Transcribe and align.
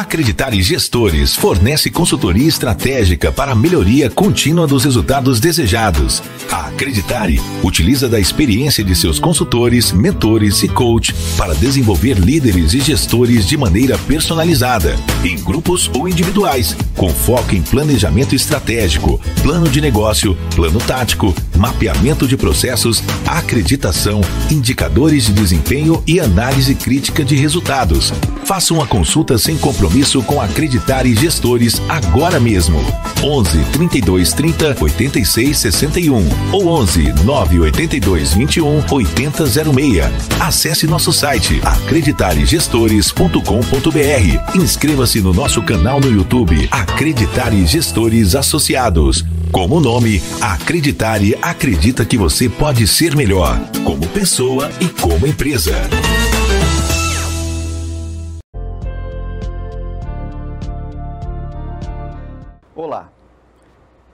Acreditare 0.00 0.62
Gestores 0.62 1.36
fornece 1.36 1.90
consultoria 1.90 2.48
estratégica 2.48 3.30
para 3.30 3.52
a 3.52 3.54
melhoria 3.54 4.08
contínua 4.08 4.66
dos 4.66 4.82
resultados 4.82 5.38
desejados. 5.40 6.22
A 6.50 6.68
Acreditare 6.68 7.38
utiliza 7.62 8.08
da 8.08 8.18
experiência 8.18 8.82
de 8.82 8.96
seus 8.96 9.18
consultores, 9.18 9.92
mentores 9.92 10.62
e 10.62 10.68
coach 10.68 11.14
para 11.36 11.54
desenvolver 11.54 12.14
líderes 12.14 12.72
e 12.72 12.80
gestores 12.80 13.46
de 13.46 13.58
maneira 13.58 13.98
personalizada, 13.98 14.96
em 15.22 15.38
grupos 15.38 15.90
ou 15.94 16.08
individuais, 16.08 16.74
com 16.96 17.10
foco 17.10 17.54
em 17.54 17.60
planejamento 17.60 18.34
estratégico, 18.34 19.20
plano 19.42 19.68
de 19.68 19.82
negócio, 19.82 20.34
plano 20.56 20.78
tático, 20.78 21.34
mapeamento 21.58 22.26
de 22.26 22.38
processos, 22.38 23.02
acreditação, 23.26 24.22
indicadores 24.50 25.26
de 25.26 25.34
desempenho 25.34 26.02
e 26.06 26.18
análise 26.18 26.74
crítica 26.74 27.22
de 27.22 27.36
resultados. 27.36 28.14
Faça 28.50 28.74
uma 28.74 28.84
consulta 28.84 29.38
sem 29.38 29.56
compromisso 29.56 30.20
com 30.24 30.42
Acreditar 30.42 31.06
e 31.06 31.14
Gestores 31.14 31.80
agora 31.88 32.40
mesmo. 32.40 32.84
11 33.22 33.64
32 33.66 34.32
30 34.32 34.76
86 34.80 35.56
61 35.56 36.26
ou 36.50 36.66
11 36.66 37.12
982 37.22 38.34
21 38.34 38.84
8006. 38.90 40.04
Acesse 40.40 40.88
nosso 40.88 41.12
site 41.12 41.60
acreditaregestores.com.br. 41.64 44.56
Inscreva-se 44.56 45.20
no 45.20 45.32
nosso 45.32 45.62
canal 45.62 46.00
no 46.00 46.10
YouTube 46.10 46.68
Acreditar 46.72 47.54
e 47.54 47.64
Gestores 47.64 48.34
Associados. 48.34 49.24
Como 49.52 49.78
nome, 49.78 50.20
Acreditare 50.40 51.38
acredita 51.40 52.04
que 52.04 52.18
você 52.18 52.48
pode 52.48 52.88
ser 52.88 53.14
melhor, 53.14 53.60
como 53.84 54.04
pessoa 54.08 54.68
e 54.80 54.88
como 54.88 55.24
empresa. 55.24 55.88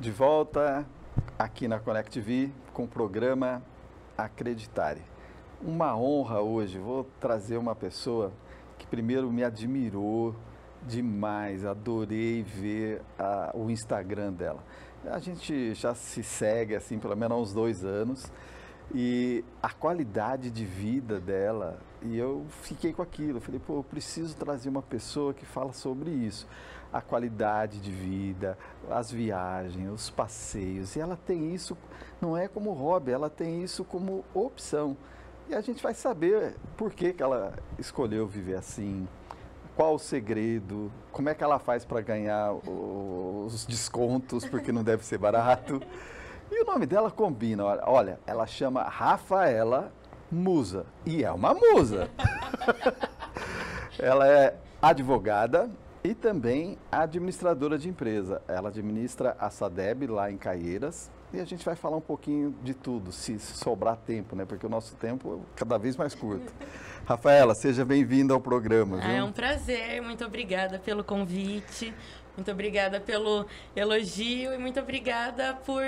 De 0.07 0.13
volta 0.13 0.87
aqui 1.37 1.67
na 1.67 1.81
Connect 1.81 2.13
TV 2.13 2.53
com 2.73 2.85
o 2.85 2.87
programa 2.87 3.61
Acreditare. 4.17 5.03
Uma 5.61 5.97
honra 5.97 6.41
hoje, 6.41 6.79
vou 6.79 7.03
trazer 7.19 7.57
uma 7.57 7.75
pessoa 7.75 8.33
que 8.79 8.87
primeiro 8.87 9.33
me 9.33 9.43
admirou 9.43 10.33
demais, 10.81 11.67
adorei 11.67 12.45
ver 12.45 13.03
a, 13.19 13.51
o 13.53 13.69
Instagram 13.69 14.33
dela. 14.33 14.63
A 15.11 15.19
gente 15.19 15.75
já 15.75 15.93
se 15.93 16.23
segue 16.23 16.77
assim 16.77 17.01
pelo 17.01 17.17
menos 17.17 17.37
há 17.37 17.41
uns 17.41 17.53
dois 17.53 17.85
anos 17.85 18.31
e 18.95 19.45
a 19.61 19.71
qualidade 19.71 20.53
de 20.53 20.65
vida 20.65 21.19
dela, 21.19 21.81
e 22.01 22.17
eu 22.17 22.47
fiquei 22.63 22.93
com 22.93 23.03
aquilo, 23.03 23.41
falei, 23.41 23.61
pô, 23.61 23.79
eu 23.79 23.83
preciso 23.83 24.37
trazer 24.37 24.69
uma 24.69 24.83
pessoa 24.83 25.35
que 25.35 25.45
fala 25.45 25.73
sobre 25.73 26.11
isso, 26.11 26.47
a 26.97 27.01
qualidade 27.01 27.79
de 27.79 27.91
vida, 27.91 28.57
as 28.91 29.11
viagens, 29.11 29.91
os 29.91 30.11
passeios, 30.11 30.97
e 30.97 31.01
ela 31.01 31.17
tem 31.17 31.55
isso, 31.55 31.77
não 32.21 32.37
é 32.37 32.49
como 32.49 32.73
hobby, 32.73 33.13
ela 33.13 33.29
tem 33.29 33.63
isso 33.63 33.85
como 33.85 34.25
opção. 34.35 34.97
E 35.49 35.55
a 35.55 35.61
gente 35.61 35.83
vai 35.83 35.95
saber 35.95 36.57
por 36.77 36.93
que, 36.93 37.13
que 37.13 37.23
ela 37.23 37.55
escolheu 37.79 38.27
viver 38.27 38.57
assim, 38.57 39.07
qual 39.77 39.95
o 39.95 39.99
segredo? 39.99 40.91
Como 41.13 41.29
é 41.29 41.35
que 41.35 41.45
ela 41.45 41.59
faz 41.59 41.85
para 41.85 42.01
ganhar 42.01 42.53
os 42.53 43.67
descontos, 43.67 44.47
porque 44.47 44.73
não 44.73 44.83
deve 44.83 45.05
ser 45.05 45.19
barato? 45.19 45.81
E 46.51 46.63
o 46.63 46.65
nome 46.65 46.87
dela 46.87 47.11
combina, 47.11 47.65
olha, 47.65 48.19
ela 48.27 48.47
chama 48.47 48.83
Rafaela 48.85 49.93
Musa, 50.31 50.87
e 51.05 51.23
é 51.23 51.31
uma 51.31 51.55
musa. 51.55 52.11
ela 53.99 54.27
é 54.27 54.57
advogada 54.81 55.71
e 56.07 56.15
também 56.15 56.79
administradora 56.91 57.77
de 57.77 57.89
empresa. 57.89 58.41
Ela 58.47 58.69
administra 58.69 59.37
a 59.41 59.51
SADEB 59.51 60.07
lá 60.07 60.31
em 60.31 60.37
Caieiras, 60.37 61.11
e 61.33 61.41
a 61.41 61.45
gente 61.45 61.65
vai 61.65 61.75
falar 61.75 61.97
um 61.97 62.01
pouquinho 62.01 62.55
de 62.63 62.75
tudo, 62.75 63.11
se 63.11 63.41
sobrar 63.41 63.97
tempo, 63.97 64.37
né? 64.37 64.45
Porque 64.45 64.65
o 64.65 64.69
nosso 64.69 64.95
tempo 64.95 65.43
é 65.43 65.57
cada 65.57 65.77
vez 65.77 65.97
mais 65.97 66.15
curto. 66.15 66.53
Rafaela, 67.05 67.57
seja 67.57 67.85
bem-vinda 67.85 68.33
ao 68.33 68.41
programa. 68.41 69.01
Ah, 69.03 69.13
é 69.15 69.23
um 69.23 69.33
prazer, 69.33 70.01
muito 70.01 70.25
obrigada 70.25 70.79
pelo 70.79 71.03
convite, 71.03 71.93
muito 72.37 72.53
obrigada 72.53 73.01
pelo 73.01 73.45
elogio 73.75 74.55
e 74.55 74.59
muito 74.59 74.79
obrigada 74.79 75.55
por 75.67 75.83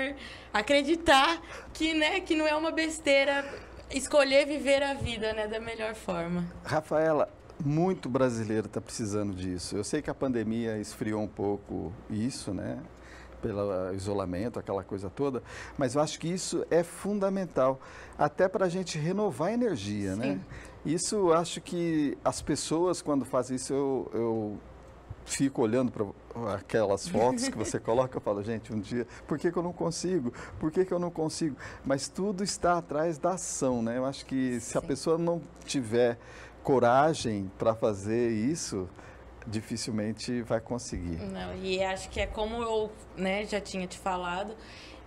acreditar 0.53 1.41
que, 1.71 1.93
né, 1.93 2.19
que 2.19 2.35
não 2.35 2.45
é 2.45 2.55
uma 2.55 2.71
besteira 2.71 3.45
escolher 3.89 4.45
viver 4.45 4.83
a 4.83 4.93
vida, 4.93 5.31
né, 5.31 5.47
da 5.47 5.61
melhor 5.61 5.95
forma. 5.95 6.45
Rafaela, 6.65 7.38
muito 7.63 8.09
brasileiro 8.09 8.67
está 8.67 8.79
precisando 8.79 9.33
disso. 9.33 9.75
Eu 9.75 9.83
sei 9.83 10.01
que 10.01 10.09
a 10.09 10.15
pandemia 10.15 10.77
esfriou 10.77 11.21
um 11.21 11.27
pouco 11.27 11.93
isso, 12.09 12.53
né? 12.53 12.79
pelo 13.41 13.93
isolamento, 13.93 14.59
aquela 14.59 14.83
coisa 14.83 15.09
toda, 15.09 15.41
mas 15.77 15.95
eu 15.95 16.01
acho 16.01 16.19
que 16.19 16.27
isso 16.27 16.65
é 16.69 16.83
fundamental, 16.83 17.79
até 18.17 18.47
para 18.47 18.65
a 18.65 18.69
gente 18.69 18.97
renovar 18.97 19.49
a 19.49 19.53
energia, 19.53 20.15
né? 20.15 20.23
Sim. 20.23 20.31
né? 20.31 20.41
Isso 20.85 21.15
eu 21.15 21.33
acho 21.33 21.61
que 21.61 22.17
as 22.23 22.41
pessoas, 22.41 23.01
quando 23.01 23.25
fazem 23.25 23.55
isso, 23.55 23.73
eu, 23.73 24.11
eu 24.13 24.59
fico 25.25 25.61
olhando 25.61 25.91
para 25.91 26.53
aquelas 26.55 27.07
fotos 27.07 27.47
que 27.47 27.57
você 27.57 27.79
coloca, 27.81 28.17
eu 28.17 28.21
falo, 28.21 28.41
gente, 28.43 28.73
um 28.73 28.79
dia, 28.79 29.05
por 29.27 29.37
que, 29.37 29.51
que 29.51 29.57
eu 29.57 29.63
não 29.63 29.73
consigo? 29.73 30.33
Por 30.59 30.71
que, 30.71 30.85
que 30.85 30.93
eu 30.93 30.99
não 30.99 31.11
consigo? 31.11 31.55
Mas 31.85 32.07
tudo 32.07 32.43
está 32.43 32.77
atrás 32.77 33.17
da 33.17 33.31
ação, 33.31 33.81
né? 33.81 33.97
Eu 33.97 34.05
acho 34.05 34.25
que 34.25 34.59
se 34.59 34.71
Sim. 34.71 34.77
a 34.77 34.81
pessoa 34.81 35.17
não 35.17 35.41
tiver 35.65 36.17
coragem 36.69 37.51
para 37.57 37.73
fazer 37.73 38.29
isso, 38.29 38.87
dificilmente 39.47 40.43
vai 40.43 40.59
conseguir. 40.59 41.17
Não, 41.17 41.55
e 41.55 41.83
acho 41.83 42.07
que 42.11 42.19
é 42.19 42.27
como 42.27 42.61
eu 42.61 42.91
né, 43.17 43.43
já 43.43 43.59
tinha 43.59 43.87
te 43.87 43.97
falado, 43.97 44.53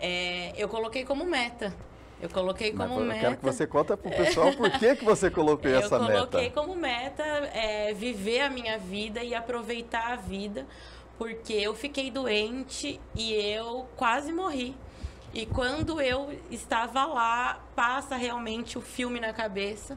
é, 0.00 0.52
eu 0.56 0.68
coloquei 0.68 1.04
como 1.04 1.24
meta. 1.24 1.72
Eu 2.20 2.28
coloquei 2.28 2.72
como 2.72 2.96
Mas, 2.96 3.06
meta. 3.06 3.14
Eu 3.14 3.20
quero 3.20 3.36
que 3.36 3.44
você 3.44 3.64
conta 3.64 3.96
para 3.96 4.10
o 4.10 4.10
pessoal 4.16 4.52
por 4.54 4.72
que, 4.72 4.96
que 4.96 5.04
você 5.04 5.30
colocou 5.30 5.70
essa 5.70 6.00
meta. 6.00 6.12
Eu 6.12 6.26
coloquei 6.26 6.50
como 6.50 6.74
meta 6.74 7.22
é, 7.22 7.94
viver 7.94 8.40
a 8.40 8.50
minha 8.50 8.76
vida 8.76 9.22
e 9.22 9.32
aproveitar 9.32 10.14
a 10.14 10.16
vida, 10.16 10.66
porque 11.16 11.52
eu 11.52 11.76
fiquei 11.76 12.10
doente 12.10 13.00
e 13.14 13.34
eu 13.34 13.86
quase 13.94 14.32
morri. 14.32 14.74
E 15.32 15.46
quando 15.46 16.00
eu 16.00 16.36
estava 16.50 17.06
lá, 17.06 17.60
passa 17.76 18.16
realmente 18.16 18.76
o 18.76 18.80
filme 18.80 19.20
na 19.20 19.32
cabeça 19.32 19.96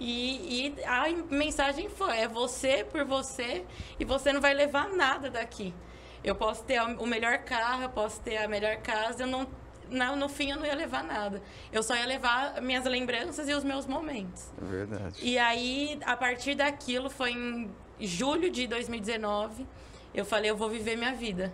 e, 0.00 0.68
e, 0.68 0.84
a 0.84 1.08
mensagem 1.30 1.88
foi: 1.88 2.16
é 2.18 2.28
você 2.28 2.84
por 2.84 3.04
você 3.04 3.64
e 3.98 4.04
você 4.04 4.32
não 4.32 4.40
vai 4.40 4.54
levar 4.54 4.88
nada 4.88 5.30
daqui. 5.30 5.74
Eu 6.22 6.34
posso 6.34 6.64
ter 6.64 6.80
o 6.80 7.06
melhor 7.06 7.38
carro, 7.38 7.82
eu 7.82 7.90
posso 7.90 8.20
ter 8.20 8.38
a 8.38 8.48
melhor 8.48 8.76
casa, 8.78 9.22
eu 9.22 9.26
não, 9.26 9.46
não, 9.88 10.16
no 10.16 10.28
fim 10.28 10.50
eu 10.50 10.56
não 10.56 10.66
ia 10.66 10.74
levar 10.74 11.04
nada. 11.04 11.42
Eu 11.72 11.82
só 11.82 11.94
ia 11.94 12.06
levar 12.06 12.60
minhas 12.60 12.84
lembranças 12.84 13.48
e 13.48 13.54
os 13.54 13.64
meus 13.64 13.86
momentos. 13.86 14.50
É 14.60 14.64
verdade. 14.64 15.18
E 15.22 15.38
aí, 15.38 15.98
a 16.04 16.16
partir 16.16 16.54
daquilo, 16.54 17.08
foi 17.08 17.30
em 17.30 17.70
julho 18.00 18.50
de 18.50 18.66
2019, 18.66 19.66
eu 20.14 20.24
falei: 20.24 20.50
eu 20.50 20.56
vou 20.56 20.68
viver 20.68 20.96
minha 20.96 21.14
vida. 21.14 21.52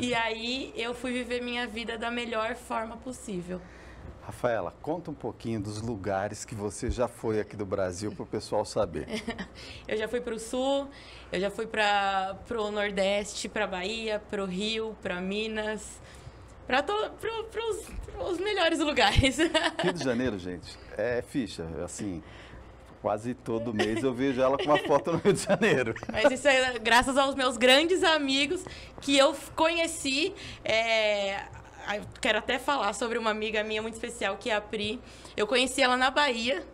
e 0.00 0.14
aí, 0.14 0.72
eu 0.76 0.94
fui 0.94 1.12
viver 1.12 1.42
minha 1.42 1.66
vida 1.66 1.96
da 1.98 2.10
melhor 2.10 2.54
forma 2.54 2.96
possível. 2.96 3.60
Rafaela, 4.28 4.74
conta 4.82 5.10
um 5.10 5.14
pouquinho 5.14 5.58
dos 5.58 5.80
lugares 5.80 6.44
que 6.44 6.54
você 6.54 6.90
já 6.90 7.08
foi 7.08 7.40
aqui 7.40 7.56
do 7.56 7.64
Brasil 7.64 8.12
para 8.12 8.24
o 8.24 8.26
pessoal 8.26 8.62
saber. 8.62 9.06
eu 9.88 9.96
já 9.96 10.06
fui 10.06 10.20
para 10.20 10.34
o 10.34 10.38
Sul, 10.38 10.86
eu 11.32 11.40
já 11.40 11.50
fui 11.50 11.66
para 11.66 12.36
o 12.50 12.70
Nordeste, 12.70 13.48
para 13.48 13.66
Bahia, 13.66 14.20
para 14.28 14.44
o 14.44 14.46
Rio, 14.46 14.94
para 15.02 15.18
Minas, 15.18 15.98
para 16.66 16.84
os 18.30 18.38
melhores 18.38 18.80
lugares. 18.80 19.38
Rio 19.82 19.92
de 19.94 20.04
Janeiro, 20.04 20.38
gente, 20.38 20.76
é 20.98 21.22
ficha, 21.22 21.64
assim, 21.82 22.22
quase 23.00 23.32
todo 23.32 23.72
mês 23.72 24.04
eu 24.04 24.12
vejo 24.12 24.42
ela 24.42 24.58
com 24.58 24.64
uma 24.64 24.78
foto 24.78 25.12
no 25.12 25.18
Rio 25.20 25.32
de 25.32 25.42
Janeiro. 25.42 25.94
Mas 26.12 26.30
isso 26.32 26.46
é 26.46 26.78
graças 26.78 27.16
aos 27.16 27.34
meus 27.34 27.56
grandes 27.56 28.04
amigos 28.04 28.62
que 29.00 29.16
eu 29.16 29.34
conheci 29.56 30.34
é, 30.62 31.46
quero 32.20 32.38
até 32.38 32.58
falar 32.58 32.92
sobre 32.92 33.18
uma 33.18 33.30
amiga 33.30 33.62
minha 33.62 33.80
muito 33.82 33.94
especial, 33.94 34.36
que 34.36 34.50
é 34.50 34.54
a 34.54 34.60
Pri. 34.60 35.00
Eu 35.36 35.46
conheci 35.46 35.82
ela 35.82 35.96
na 35.96 36.10
Bahia 36.10 36.66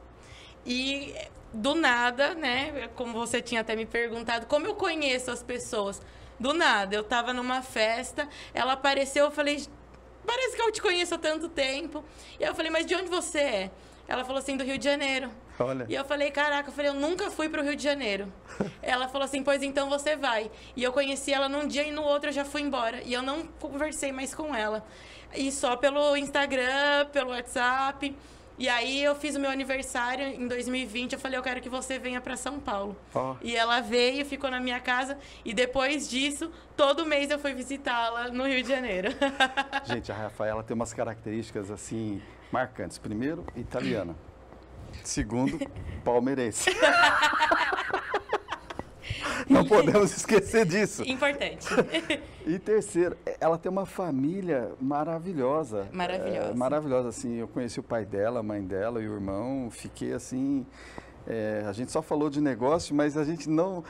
e 0.66 1.14
do 1.52 1.74
nada, 1.74 2.34
né? 2.34 2.88
Como 2.96 3.12
você 3.12 3.40
tinha 3.40 3.60
até 3.60 3.76
me 3.76 3.86
perguntado, 3.86 4.46
como 4.46 4.66
eu 4.66 4.74
conheço 4.74 5.30
as 5.30 5.42
pessoas? 5.42 6.02
Do 6.38 6.52
nada, 6.52 6.96
eu 6.96 7.02
estava 7.02 7.32
numa 7.32 7.62
festa, 7.62 8.28
ela 8.52 8.72
apareceu, 8.72 9.26
eu 9.26 9.30
falei, 9.30 9.64
parece 10.26 10.56
que 10.56 10.62
eu 10.62 10.72
te 10.72 10.82
conheço 10.82 11.14
há 11.14 11.18
tanto 11.18 11.48
tempo. 11.48 12.04
E 12.40 12.42
eu 12.42 12.54
falei, 12.54 12.70
mas 12.70 12.86
de 12.86 12.94
onde 12.94 13.08
você 13.08 13.38
é? 13.38 13.70
Ela 14.08 14.24
falou 14.24 14.40
assim, 14.40 14.56
do 14.56 14.64
Rio 14.64 14.76
de 14.76 14.84
Janeiro. 14.84 15.30
Olha. 15.58 15.86
E 15.88 15.94
eu 15.94 16.04
falei, 16.04 16.30
caraca, 16.30 16.68
eu 16.68 16.72
falei, 16.72 16.90
eu 16.90 16.94
nunca 16.94 17.30
fui 17.30 17.48
para 17.48 17.60
o 17.60 17.64
Rio 17.64 17.76
de 17.76 17.82
Janeiro. 17.82 18.32
ela 18.82 19.08
falou 19.08 19.24
assim, 19.24 19.42
pois 19.42 19.62
então 19.62 19.88
você 19.88 20.16
vai. 20.16 20.50
E 20.76 20.82
eu 20.82 20.92
conheci 20.92 21.32
ela 21.32 21.48
num 21.48 21.66
dia 21.66 21.84
e 21.84 21.90
no 21.90 22.02
outro 22.02 22.30
eu 22.30 22.32
já 22.32 22.44
fui 22.44 22.62
embora. 22.62 23.02
E 23.04 23.12
eu 23.12 23.22
não 23.22 23.46
conversei 23.60 24.12
mais 24.12 24.34
com 24.34 24.54
ela. 24.54 24.84
E 25.34 25.50
só 25.50 25.76
pelo 25.76 26.16
Instagram, 26.16 27.06
pelo 27.12 27.30
WhatsApp. 27.30 28.16
E 28.56 28.68
aí 28.68 29.02
eu 29.02 29.16
fiz 29.16 29.34
o 29.34 29.40
meu 29.40 29.50
aniversário 29.50 30.26
em 30.26 30.46
2020, 30.46 31.14
eu 31.14 31.18
falei, 31.18 31.36
eu 31.36 31.42
quero 31.42 31.60
que 31.60 31.68
você 31.68 31.98
venha 31.98 32.20
para 32.20 32.36
São 32.36 32.60
Paulo. 32.60 32.96
Oh. 33.12 33.34
E 33.42 33.56
ela 33.56 33.80
veio, 33.80 34.24
ficou 34.24 34.48
na 34.48 34.60
minha 34.60 34.78
casa 34.78 35.18
e 35.44 35.52
depois 35.52 36.08
disso, 36.08 36.52
todo 36.76 37.04
mês 37.04 37.30
eu 37.30 37.38
fui 37.40 37.52
visitá-la 37.52 38.28
no 38.28 38.46
Rio 38.46 38.62
de 38.62 38.68
Janeiro. 38.68 39.08
Gente, 39.84 40.12
a 40.12 40.14
Rafaela 40.14 40.62
tem 40.62 40.72
umas 40.72 40.94
características 40.94 41.68
assim 41.68 42.22
marcantes. 42.52 42.96
Primeiro, 42.96 43.44
italiana. 43.56 44.14
Segundo, 45.02 45.58
palmeirense. 46.04 46.70
Não 49.48 49.64
podemos 49.64 50.16
esquecer 50.16 50.64
disso. 50.66 51.02
Importante. 51.06 51.66
E 52.46 52.58
terceiro, 52.58 53.16
ela 53.40 53.56
tem 53.56 53.72
uma 53.72 53.86
família 53.86 54.72
maravilhosa. 54.78 55.88
Maravilhosa. 55.90 56.50
É, 56.50 56.54
maravilhosa, 56.54 57.08
assim. 57.08 57.36
Eu 57.36 57.48
conheci 57.48 57.80
o 57.80 57.82
pai 57.82 58.04
dela, 58.04 58.40
a 58.40 58.42
mãe 58.42 58.62
dela 58.62 59.00
e 59.00 59.08
o 59.08 59.14
irmão. 59.14 59.70
Fiquei 59.70 60.12
assim. 60.12 60.66
É, 61.26 61.64
a 61.66 61.72
gente 61.72 61.90
só 61.90 62.02
falou 62.02 62.28
de 62.28 62.42
negócio, 62.42 62.94
mas 62.94 63.16
a 63.16 63.24
gente 63.24 63.48
não 63.48 63.82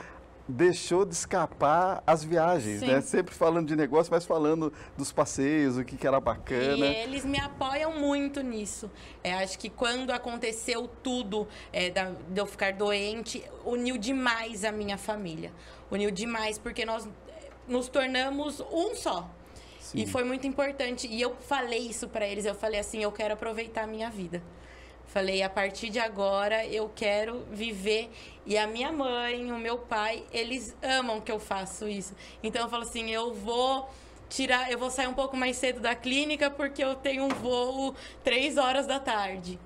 deixou 0.47 1.05
de 1.05 1.15
escapar 1.15 2.03
as 2.07 2.23
viagens, 2.23 2.81
Sim. 2.81 2.87
né? 2.87 3.01
Sempre 3.01 3.35
falando 3.35 3.67
de 3.67 3.75
negócio, 3.77 4.13
mas 4.13 4.27
falando 4.27 4.73
dos 4.97 5.11
passeios, 5.11 5.77
o 5.79 5.85
que, 5.85 5.97
que 5.97 6.07
era 6.07 6.21
bacana. 6.21 6.87
E 6.87 6.95
eles 6.97 7.25
me 7.25 7.39
apoiam 7.39 7.99
muito 7.99 8.43
nisso. 8.43 8.91
É, 9.23 9.35
acho 9.35 9.59
que 9.59 9.71
quando 9.71 10.11
aconteceu 10.11 10.89
tudo, 11.03 11.49
é, 11.73 11.91
da- 11.91 12.13
de 12.29 12.41
eu 12.41 12.47
ficar 12.47 12.73
doente, 12.75 13.43
uniu 13.65 13.97
demais 13.97 14.65
a 14.65 14.73
minha 14.73 14.99
família. 14.99 15.51
Uniu 15.91 16.11
demais, 16.11 16.59
porque 16.59 16.85
nós 16.85 17.07
é, 17.07 17.51
nos 17.67 17.89
tornamos 17.89 18.61
um 18.71 18.95
só. 18.95 19.29
Sim. 19.81 20.03
E 20.03 20.07
foi 20.07 20.25
muito 20.25 20.47
importante. 20.47 21.07
E 21.07 21.21
eu 21.21 21.37
falei 21.37 21.89
isso 21.89 22.09
pra 22.09 22.27
eles. 22.27 22.45
Eu 22.45 22.55
falei 22.55 22.81
assim: 22.81 23.03
eu 23.03 23.13
quero 23.13 23.35
aproveitar 23.35 23.85
a 23.85 23.87
minha 23.87 24.11
vida. 24.11 24.43
Falei, 25.15 25.45
a 25.45 25.49
partir 25.49 25.91
de 25.91 26.01
agora 26.01 26.67
eu 26.67 26.91
quero 26.93 27.47
viver. 27.53 28.11
E 28.45 28.59
a 28.59 28.67
minha 28.67 28.91
mãe, 28.91 29.53
o 29.53 29.57
meu 29.57 29.79
pai, 29.79 30.25
eles 30.33 30.77
amam 30.83 31.21
que 31.21 31.31
eu 31.31 31.39
faço 31.39 31.87
isso. 31.89 32.17
Então 32.43 32.63
eu 32.63 32.69
falo 32.69 32.83
assim: 32.83 33.13
eu 33.13 33.33
vou 33.33 33.89
tirar, 34.29 34.73
eu 34.73 34.77
vou 34.77 34.91
sair 34.91 35.07
um 35.07 35.15
pouco 35.15 35.37
mais 35.37 35.57
cedo 35.57 35.79
da 35.79 35.95
clínica 35.95 36.51
porque 36.51 36.83
eu 36.83 36.97
tenho 36.97 37.23
um 37.23 37.29
voo 37.29 37.95
três 38.25 38.57
horas 38.57 38.89
da 38.89 38.99
tarde. 38.99 39.57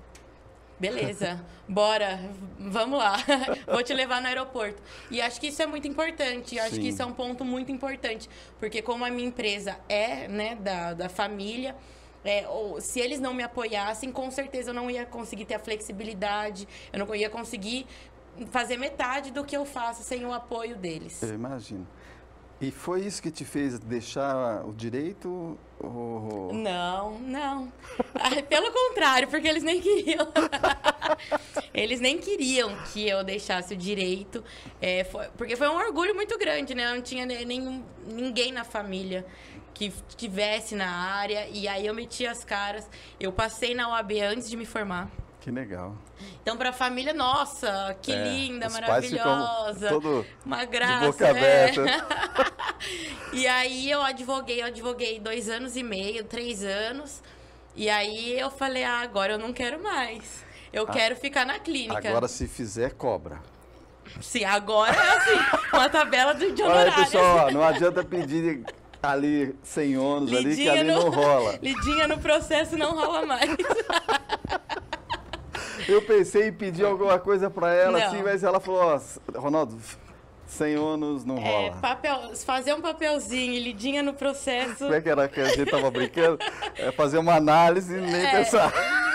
Beleza, 0.79 1.43
bora, 1.67 2.19
vamos 2.59 2.99
lá. 2.99 3.17
Vou 3.67 3.83
te 3.83 3.93
levar 3.93 4.21
no 4.21 4.27
aeroporto. 4.27 4.81
E 5.11 5.19
acho 5.19 5.37
que 5.41 5.47
isso 5.47 5.61
é 5.61 5.65
muito 5.65 5.87
importante. 5.87 6.57
Acho 6.57 6.75
Sim. 6.75 6.81
que 6.81 6.87
isso 6.87 7.01
é 7.01 7.05
um 7.05 7.11
ponto 7.11 7.43
muito 7.43 7.69
importante. 7.69 8.29
Porque 8.59 8.81
como 8.81 9.03
a 9.03 9.09
minha 9.09 9.27
empresa 9.27 9.77
é, 9.89 10.27
né, 10.29 10.55
da, 10.55 10.93
da 10.93 11.09
família, 11.09 11.75
é, 12.23 12.47
ou, 12.47 12.81
se 12.81 12.99
eles 12.99 13.19
não 13.19 13.33
me 13.33 13.43
apoiassem, 13.43 14.11
com 14.11 14.29
certeza 14.31 14.71
eu 14.71 14.73
não 14.73 14.89
ia 14.89 15.05
conseguir 15.05 15.45
ter 15.45 15.55
a 15.55 15.59
flexibilidade, 15.59 16.67
eu 16.91 16.99
não 17.05 17.15
ia 17.15 17.29
conseguir 17.29 17.85
fazer 18.51 18.77
metade 18.77 19.31
do 19.31 19.43
que 19.43 19.55
eu 19.55 19.65
faço 19.65 20.03
sem 20.03 20.25
o 20.25 20.33
apoio 20.33 20.75
deles. 20.75 21.21
Eu 21.23 21.33
imagino. 21.33 21.87
E 22.61 22.71
foi 22.71 23.05
isso 23.05 23.21
que 23.21 23.31
te 23.31 23.45
fez 23.45 23.79
deixar 23.79 24.65
o 24.65 24.73
direito? 24.73 25.57
Ou... 25.79 26.53
Não, 26.53 27.17
não. 27.19 27.71
Pelo 28.49 28.69
contrário, 28.73 29.29
porque 29.29 29.47
eles 29.47 29.63
nem 29.63 29.79
queriam. 29.79 30.27
eles 31.73 32.01
nem 32.01 32.17
queriam 32.17 32.75
que 32.91 33.07
eu 33.07 33.23
deixasse 33.23 33.73
o 33.73 33.77
direito. 33.77 34.43
É, 34.81 35.05
foi- 35.05 35.27
porque 35.37 35.55
foi 35.55 35.69
um 35.69 35.75
orgulho 35.77 36.13
muito 36.13 36.37
grande, 36.37 36.75
né? 36.75 36.91
Eu 36.91 36.95
não 36.95 37.01
tinha 37.01 37.25
ne- 37.25 37.45
nenhum, 37.45 37.81
ninguém 38.05 38.51
na 38.51 38.65
família 38.65 39.25
que 39.79 39.93
tivesse 40.17 40.75
na 40.75 40.89
área. 40.89 41.47
E 41.47 41.65
aí 41.65 41.85
eu 41.87 41.93
meti 41.93 42.27
as 42.27 42.43
caras. 42.43 42.85
Eu 43.17 43.31
passei 43.31 43.73
na 43.73 43.87
UAB 43.89 44.11
antes 44.19 44.49
de 44.49 44.57
me 44.57 44.65
formar. 44.65 45.09
Que 45.39 45.49
legal. 45.49 45.95
Então, 46.41 46.57
pra 46.57 46.73
família, 46.73 47.13
nossa, 47.13 47.95
que 48.01 48.11
É, 48.11 48.23
linda, 48.27 48.69
maravilhosa. 48.69 49.87
todo 49.87 50.25
Uma 50.45 50.57
de 50.57 50.65
graça. 50.65 51.05
boca 51.05 51.25
é. 51.25 51.29
aberta. 51.29 52.49
E 53.31 53.45
aí 53.45 53.91
eu 53.91 54.01
advoguei, 54.01 54.61
eu 54.61 54.65
advoguei 54.67 55.19
dois 55.19 55.49
anos 55.49 55.75
e 55.75 55.83
meio, 55.83 56.23
três 56.23 56.63
anos. 56.63 57.21
E 57.75 57.87
aí 57.89 58.39
eu 58.39 58.49
falei, 58.49 58.83
ah, 58.83 59.01
agora 59.01 59.33
eu 59.33 59.37
não 59.37 59.53
quero 59.53 59.81
mais. 59.83 60.43
Eu 60.73 60.87
quero 60.87 61.15
ficar 61.15 61.45
na 61.45 61.59
clínica. 61.59 62.09
Agora, 62.09 62.27
se 62.27 62.47
fizer, 62.47 62.93
cobra. 62.93 63.39
Sim, 64.21 64.45
agora 64.45 64.95
é 64.95 65.17
assim, 65.17 65.39
uma 65.73 65.89
tabela 65.89 66.33
de, 66.33 66.51
de 66.53 66.63
Olha, 66.63 66.71
honorários. 66.73 66.95
pessoal, 67.05 67.47
ó, 67.47 67.51
não 67.51 67.63
adianta 67.63 68.03
pedir 68.03 68.63
ali 69.01 69.55
100 69.63 69.97
ônus 69.97 70.33
ali, 70.33 70.55
que 70.55 70.69
ali 70.69 70.83
no- 70.91 71.03
não 71.03 71.09
rola. 71.09 71.57
Lidinha 71.63 72.07
no 72.07 72.17
processo 72.19 72.77
não 72.77 72.93
rola 72.95 73.25
mais. 73.25 73.49
Eu 75.87 76.01
pensei 76.03 76.49
em 76.49 76.53
pedir 76.53 76.85
alguma 76.85 77.17
coisa 77.17 77.49
pra 77.49 77.73
ela, 77.73 77.97
Não. 77.99 78.07
assim, 78.07 78.21
mas 78.21 78.43
ela 78.43 78.59
falou, 78.59 78.81
ó, 78.81 79.39
Ronaldo, 79.39 79.75
100 80.45 80.77
ônus 80.77 81.25
não 81.25 81.37
É, 81.37 81.41
rola. 81.69 81.71
papel, 81.81 82.35
fazer 82.45 82.73
um 82.73 82.81
papelzinho, 82.81 83.53
e 83.53 83.59
lidinha 83.59 84.03
no 84.03 84.13
processo. 84.13 84.79
Como 84.79 84.93
é 84.93 85.01
que 85.01 85.09
era 85.09 85.27
que 85.27 85.39
a 85.39 85.45
gente 85.45 85.65
tava 85.71 85.89
brincando? 85.91 86.37
É 86.75 86.91
fazer 86.91 87.17
uma 87.17 87.35
análise 87.35 87.95
e 87.95 88.01
nem 88.01 88.23
É, 88.23 88.31
pensar. 88.31 88.71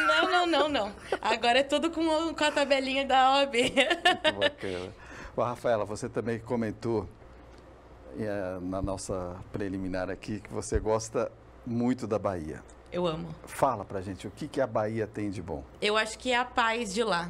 Não, 0.09 0.31
não, 0.31 0.47
não, 0.47 0.69
não. 0.69 0.93
Agora 1.23 1.59
é 1.61 1.63
tudo 1.63 1.91
com, 1.91 2.35
com 2.35 2.45
a 2.45 2.51
tabelinha 2.51 3.05
da 3.07 3.35
OAB. 3.37 3.53
Que 3.53 4.33
bacana. 4.33 4.89
Ô, 5.37 5.43
Rafaela, 5.43 5.85
você 5.85 6.09
também 6.09 6.39
comentou 6.41 7.09
na 8.63 8.83
nossa 8.83 9.37
preliminar 9.53 10.11
aqui 10.11 10.41
que 10.41 10.53
você 10.53 10.79
gosta 10.79 11.31
muito 11.67 12.07
da 12.07 12.19
Bahia. 12.19 12.63
Eu 12.93 13.07
amo. 13.07 13.35
Fala 13.45 13.85
pra 13.85 14.01
gente 14.01 14.27
o 14.27 14.31
que, 14.31 14.47
que 14.47 14.61
a 14.61 14.67
Bahia 14.67 15.07
tem 15.07 15.31
de 15.31 15.43
bom. 15.43 15.65
Eu 15.81 15.97
acho 15.97 16.19
que 16.19 16.31
é 16.31 16.37
a 16.37 16.45
paz 16.45 16.95
de 16.95 17.03
lá. 17.03 17.29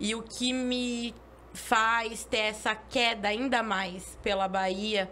E 0.00 0.14
o 0.14 0.22
que 0.22 0.52
me 0.52 1.14
faz 1.54 2.24
ter 2.24 2.38
essa 2.38 2.74
queda 2.74 3.28
ainda 3.28 3.62
mais 3.62 4.18
pela 4.22 4.48
Bahia, 4.48 5.10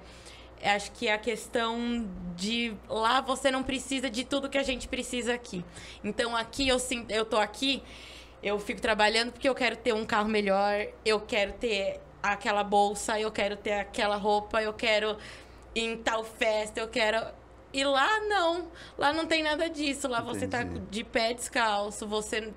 é, 0.61 0.75
acho 0.75 0.91
que 0.93 1.07
é 1.07 1.13
a 1.13 1.19
questão 1.19 2.09
de 2.35 2.75
lá 2.89 3.21
você 3.21 3.51
não 3.51 3.63
precisa 3.63 4.11
de 4.11 4.25
tudo 4.25 4.49
que 4.49 4.59
a 4.59 4.63
gente 4.63 4.89
precisa 4.89 5.35
aqui. 5.35 5.65
Então 6.03 6.37
aqui 6.37 6.67
eu 6.67 6.79
sinto, 6.79 7.11
eu 7.11 7.25
tô 7.25 7.37
aqui, 7.37 7.83
eu 8.43 8.59
fico 8.59 8.81
trabalhando 8.81 9.33
porque 9.33 9.49
eu 9.49 9.55
quero 9.55 9.77
ter 9.77 9.95
um 9.95 10.05
carro 10.05 10.29
melhor, 10.29 10.87
eu 11.05 11.21
quero 11.21 11.53
ter 11.53 12.01
aquela 12.23 12.63
bolsa, 12.65 13.19
eu 13.19 13.31
quero 13.31 13.57
ter 13.57 13.73
aquela 13.73 14.17
roupa, 14.17 14.63
eu 14.63 14.73
quero 14.73 15.17
ir 15.75 15.85
em 15.85 15.97
tal 15.97 16.25
festa, 16.25 16.81
eu 16.81 16.89
quero 16.89 17.17
e 17.73 17.85
lá 17.85 18.21
não, 18.21 18.69
lá 18.99 19.13
não 19.13 19.27
tem 19.27 19.43
nada 19.43 19.69
disso. 19.69 20.09
Lá 20.09 20.21
você 20.21 20.47
tá 20.47 20.63
Entendi. 20.63 20.87
de 20.91 21.05
pé 21.05 21.33
descalço, 21.33 22.07
você 22.07 22.53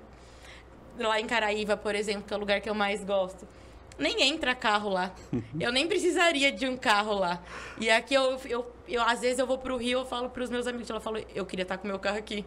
lá 0.98 1.20
em 1.20 1.26
Caraíva, 1.26 1.76
por 1.76 1.94
exemplo, 1.94 2.24
que 2.24 2.34
é 2.34 2.36
o 2.36 2.40
lugar 2.40 2.60
que 2.60 2.68
eu 2.68 2.74
mais 2.74 3.04
gosto. 3.04 3.46
Nem 3.98 4.22
entra 4.22 4.54
carro 4.54 4.88
lá. 4.88 5.14
Eu 5.58 5.70
nem 5.70 5.86
precisaria 5.86 6.50
de 6.50 6.66
um 6.66 6.76
carro 6.76 7.14
lá. 7.14 7.42
E 7.80 7.88
aqui 7.90 8.14
eu, 8.14 8.38
eu, 8.46 8.72
eu 8.88 9.02
às 9.02 9.20
vezes 9.20 9.38
eu 9.38 9.46
vou 9.46 9.58
pro 9.58 9.76
Rio, 9.76 10.00
eu 10.00 10.06
falo 10.06 10.28
pros 10.30 10.50
meus 10.50 10.66
amigos, 10.66 10.90
ela 10.90 11.00
fala, 11.00 11.20
eu 11.34 11.46
queria 11.46 11.62
estar 11.62 11.78
com 11.78 11.86
meu 11.86 11.98
carro 11.98 12.18
aqui. 12.18 12.44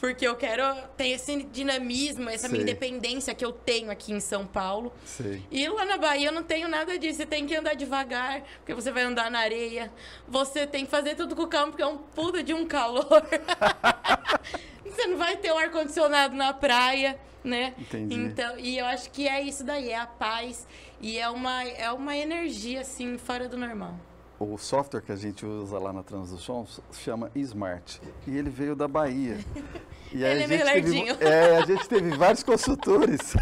Porque 0.00 0.26
eu 0.26 0.34
quero 0.34 0.62
ter 0.96 1.08
esse 1.08 1.42
dinamismo, 1.44 2.30
essa 2.30 2.48
minha 2.48 2.62
Sei. 2.62 2.70
independência 2.70 3.34
que 3.34 3.44
eu 3.44 3.52
tenho 3.52 3.90
aqui 3.90 4.14
em 4.14 4.18
São 4.18 4.46
Paulo. 4.46 4.90
Sei. 5.04 5.42
E 5.50 5.68
lá 5.68 5.84
na 5.84 5.98
Bahia 5.98 6.28
eu 6.28 6.32
não 6.32 6.42
tenho 6.42 6.68
nada 6.68 6.98
disso. 6.98 7.18
Você 7.18 7.26
tem 7.26 7.46
que 7.46 7.54
andar 7.54 7.74
devagar, 7.74 8.42
porque 8.56 8.72
você 8.72 8.90
vai 8.90 9.02
andar 9.02 9.30
na 9.30 9.40
areia. 9.40 9.92
Você 10.26 10.66
tem 10.66 10.86
que 10.86 10.90
fazer 10.90 11.16
tudo 11.16 11.36
com 11.36 11.46
calma, 11.46 11.68
porque 11.68 11.82
é 11.82 11.86
um 11.86 11.98
puta 11.98 12.42
de 12.42 12.54
um 12.54 12.66
calor. 12.66 13.04
você 14.82 15.06
não 15.06 15.18
vai 15.18 15.36
ter 15.36 15.52
um 15.52 15.58
ar-condicionado 15.58 16.34
na 16.34 16.54
praia, 16.54 17.20
né? 17.44 17.74
Entendi. 17.78 18.14
Então, 18.14 18.58
e 18.58 18.78
eu 18.78 18.86
acho 18.86 19.10
que 19.10 19.26
é 19.28 19.40
isso 19.42 19.64
daí, 19.64 19.90
é 19.90 19.98
a 19.98 20.06
paz. 20.06 20.66
E 21.00 21.18
é 21.18 21.28
uma, 21.28 21.62
é 21.64 21.90
uma 21.92 22.16
energia, 22.16 22.80
assim, 22.82 23.16
fora 23.18 23.48
do 23.48 23.56
normal. 23.56 23.94
O 24.38 24.56
software 24.56 25.02
que 25.02 25.12
a 25.12 25.16
gente 25.16 25.44
usa 25.44 25.78
lá 25.78 25.92
na 25.92 26.02
Transdução 26.02 26.66
chama 26.92 27.30
Smart. 27.34 28.00
E 28.26 28.36
ele 28.36 28.48
veio 28.50 28.74
da 28.76 28.88
Bahia. 28.88 29.38
E 30.12 30.24
Ele 30.24 30.24
a 30.24 30.28
é 30.44 30.46
meio 30.48 30.48
gente 30.48 30.72
teve, 30.72 30.90
lerdinho. 30.90 31.16
é, 31.20 31.56
a 31.58 31.64
gente 31.64 31.88
teve 31.88 32.10
vários 32.16 32.42
consultores 32.42 33.36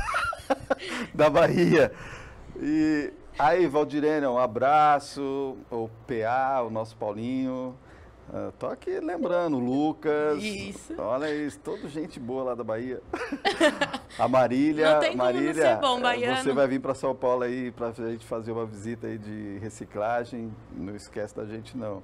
da 1.15 1.31
Bahia. 1.31 1.91
E 2.61 3.11
aí, 3.39 3.67
Valdirene, 3.67 4.27
um 4.27 4.37
abraço. 4.37 5.57
O 5.71 5.89
PA, 6.07 6.61
o 6.63 6.69
nosso 6.69 6.95
Paulinho. 6.97 7.75
Ah, 8.33 8.53
tô 8.59 8.67
aqui 8.67 9.01
lembrando, 9.01 9.59
Lucas. 9.59 10.43
Isso. 10.43 10.95
Olha 10.99 11.35
isso, 11.35 11.59
toda 11.61 11.89
gente 11.89 12.21
boa 12.21 12.45
lá 12.45 12.55
da 12.55 12.63
Bahia. 12.63 13.01
A 14.19 14.29
Marília. 14.29 14.95
Não 14.95 15.01
tem 15.01 15.11
como 15.11 15.25
não 15.25 15.33
Marília, 15.33 15.55
ser 15.55 15.77
bom, 15.81 15.99
eh, 15.99 16.03
baiano. 16.03 16.43
Você 16.43 16.53
vai 16.53 16.69
vir 16.69 16.81
para 16.81 16.95
São 16.95 17.15
Paulo 17.15 17.45
aí 17.45 17.71
para 17.71 17.89
a 17.89 17.93
gente 17.93 18.27
fazer 18.27 18.53
uma 18.53 18.67
visita 18.67 19.07
aí 19.07 19.17
de 19.17 19.59
reciclagem. 19.61 20.53
Não 20.73 20.95
esquece 20.95 21.35
da 21.35 21.47
gente 21.47 21.77
não. 21.77 22.03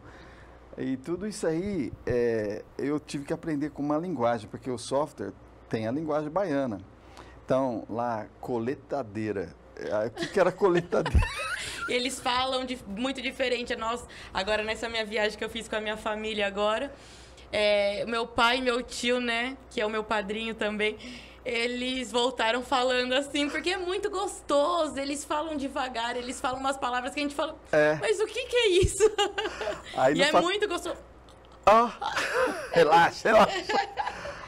E 0.78 0.96
tudo 0.96 1.26
isso 1.26 1.46
aí 1.46 1.92
é, 2.06 2.64
eu 2.78 2.98
tive 2.98 3.24
que 3.24 3.32
aprender 3.32 3.70
com 3.70 3.82
uma 3.82 3.98
linguagem, 3.98 4.48
porque 4.48 4.70
o 4.70 4.78
software 4.78 5.32
tem 5.68 5.86
a 5.86 5.92
linguagem 5.92 6.30
baiana. 6.30 6.80
Então, 7.44 7.84
lá, 7.90 8.26
coletadeira. 8.40 9.54
Eh, 9.76 10.06
O 10.06 10.10
que, 10.10 10.26
que 10.28 10.40
era 10.40 10.50
coletadeira? 10.50 11.20
Eles 11.88 12.18
falam 12.20 12.64
de, 12.64 12.78
muito 12.86 13.20
diferente 13.20 13.72
a 13.72 13.76
nós. 13.76 14.04
Agora, 14.32 14.62
nessa 14.62 14.88
minha 14.88 15.04
viagem 15.04 15.36
que 15.38 15.44
eu 15.44 15.50
fiz 15.50 15.68
com 15.68 15.76
a 15.76 15.80
minha 15.80 15.96
família 15.96 16.46
agora, 16.46 16.92
é, 17.52 18.04
meu 18.06 18.26
pai 18.26 18.58
e 18.58 18.62
meu 18.62 18.82
tio, 18.82 19.20
né, 19.20 19.56
que 19.70 19.80
é 19.80 19.86
o 19.86 19.90
meu 19.90 20.02
padrinho 20.02 20.54
também, 20.54 20.96
eles 21.44 22.10
voltaram 22.10 22.62
falando 22.62 23.12
assim, 23.12 23.50
porque 23.50 23.70
é 23.70 23.76
muito 23.76 24.10
gostoso. 24.10 24.98
Eles 24.98 25.24
falam 25.24 25.56
devagar, 25.56 26.16
eles 26.16 26.40
falam 26.40 26.58
umas 26.58 26.76
palavras 26.76 27.12
que 27.12 27.20
a 27.20 27.22
gente 27.22 27.34
fala, 27.34 27.56
É. 27.70 27.98
mas 28.00 28.18
o 28.18 28.26
que 28.26 28.44
que 28.46 28.56
é 28.56 28.68
isso? 28.68 29.04
Aí 29.94 30.14
e 30.14 30.22
é 30.22 30.32
muito 30.32 30.66
gostoso. 30.66 30.96
Ó, 31.66 31.90
relaxa, 32.72 33.28
relaxa. 33.28 33.74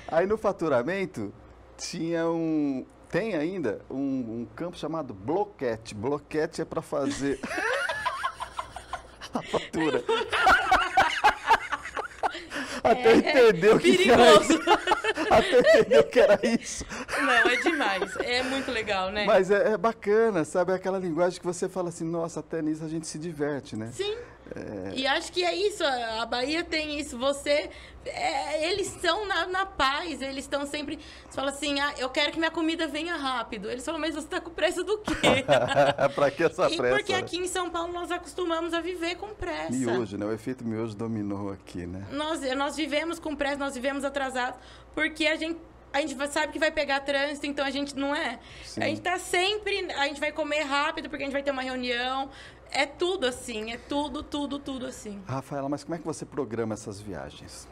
Aí 0.08 0.26
no 0.26 0.38
faturamento 0.38 1.32
tinha 1.76 2.26
um. 2.28 2.86
Tem 3.10 3.34
ainda 3.34 3.80
um, 3.90 4.40
um 4.40 4.48
campo 4.54 4.76
chamado 4.76 5.14
bloquete. 5.14 5.94
Bloquete 5.94 6.62
é 6.62 6.64
para 6.64 6.82
fazer 6.82 7.38
a 9.32 9.42
fatura. 9.42 10.02
Até 12.82 13.16
entender 13.16 13.74
o 13.74 13.80
que, 13.80 13.96
que 13.98 14.10
era 14.10 14.24
Perigoso. 14.24 14.52
isso. 14.52 14.62
Até 15.28 15.58
entender 15.58 15.98
o 15.98 16.04
que 16.04 16.20
era 16.20 16.40
isso. 16.46 16.84
Não, 17.20 17.32
é 17.32 17.56
demais. 17.56 18.16
É 18.18 18.42
muito 18.44 18.70
legal, 18.70 19.10
né? 19.10 19.24
Mas 19.24 19.50
é, 19.50 19.72
é 19.72 19.76
bacana, 19.76 20.44
sabe? 20.44 20.70
É 20.70 20.76
aquela 20.76 20.98
linguagem 20.98 21.40
que 21.40 21.46
você 21.46 21.68
fala 21.68 21.88
assim, 21.88 22.04
nossa, 22.04 22.40
até 22.40 22.62
nisso 22.62 22.84
a 22.84 22.88
gente 22.88 23.06
se 23.08 23.18
diverte, 23.18 23.74
né? 23.76 23.90
Sim. 23.92 24.16
E 24.94 25.06
acho 25.06 25.32
que 25.32 25.44
é 25.44 25.54
isso, 25.54 25.82
a 25.84 26.24
Bahia 26.26 26.64
tem 26.64 26.98
isso. 26.98 27.18
Você. 27.18 27.70
é, 28.06 28.70
eles 28.70 28.94
estão 28.94 29.26
na, 29.26 29.46
na 29.46 29.66
paz, 29.66 30.22
eles 30.22 30.44
estão 30.44 30.66
sempre. 30.66 30.98
Você 31.28 31.34
fala 31.34 31.50
assim, 31.50 31.80
ah, 31.80 31.94
eu 31.98 32.08
quero 32.08 32.32
que 32.32 32.38
minha 32.38 32.50
comida 32.50 32.86
venha 32.86 33.16
rápido. 33.16 33.70
Eles 33.70 33.84
falam, 33.84 34.00
mas 34.00 34.14
você 34.14 34.26
tá 34.26 34.40
com 34.40 34.50
pressa 34.50 34.82
do 34.84 34.98
quê? 34.98 35.44
pra 36.14 36.30
que 36.30 36.44
essa 36.44 36.70
e 36.70 36.76
pressa? 36.76 36.96
porque 36.96 37.12
né? 37.12 37.18
aqui 37.18 37.38
em 37.38 37.46
São 37.48 37.70
Paulo 37.70 37.92
nós 37.92 38.10
acostumamos 38.10 38.72
a 38.72 38.80
viver 38.80 39.16
com 39.16 39.28
pressa. 39.34 39.72
Miojo, 39.72 40.16
né? 40.16 40.26
O 40.26 40.32
efeito 40.32 40.64
miojo 40.64 40.94
dominou 40.94 41.50
aqui, 41.50 41.86
né? 41.86 42.06
Nós, 42.10 42.40
nós 42.56 42.76
vivemos 42.76 43.18
com 43.18 43.34
pressa, 43.34 43.56
nós 43.56 43.74
vivemos 43.74 44.04
atrasados, 44.04 44.58
porque 44.94 45.26
a 45.26 45.36
gente. 45.36 45.58
A 45.92 46.00
gente 46.02 46.14
sabe 46.30 46.52
que 46.52 46.58
vai 46.58 46.70
pegar 46.70 47.00
trânsito, 47.00 47.46
então 47.46 47.64
a 47.64 47.70
gente 47.70 47.96
não 47.96 48.14
é. 48.14 48.38
Sim. 48.64 48.82
A 48.82 48.86
gente 48.86 49.00
tá 49.00 49.18
sempre. 49.18 49.90
A 49.92 50.06
gente 50.06 50.20
vai 50.20 50.30
comer 50.30 50.60
rápido 50.60 51.08
porque 51.08 51.22
a 51.22 51.26
gente 51.26 51.32
vai 51.32 51.42
ter 51.42 51.50
uma 51.50 51.62
reunião. 51.62 52.28
É 52.70 52.84
tudo 52.86 53.26
assim, 53.26 53.72
é 53.72 53.78
tudo, 53.78 54.22
tudo, 54.22 54.58
tudo 54.58 54.86
assim. 54.86 55.22
Rafaela, 55.26 55.68
mas 55.68 55.84
como 55.84 55.94
é 55.94 55.98
que 55.98 56.04
você 56.04 56.24
programa 56.24 56.74
essas 56.74 57.00
viagens? 57.00 57.66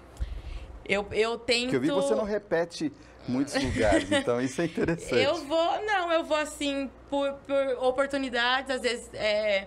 Eu, 0.86 1.06
eu 1.12 1.38
tento. 1.38 1.62
Porque 1.64 1.76
eu 1.76 1.80
vi 1.80 1.88
que 1.88 1.94
você 1.94 2.14
não 2.14 2.24
repete 2.24 2.92
muitos 3.26 3.54
lugares, 3.54 4.10
então 4.12 4.40
isso 4.40 4.60
é 4.60 4.66
interessante. 4.66 5.22
Eu 5.22 5.36
vou, 5.46 5.82
não, 5.84 6.12
eu 6.12 6.24
vou 6.24 6.36
assim, 6.36 6.90
por, 7.08 7.32
por 7.46 7.84
oportunidades, 7.84 8.70
às 8.70 8.82
vezes, 8.82 9.10
é, 9.14 9.66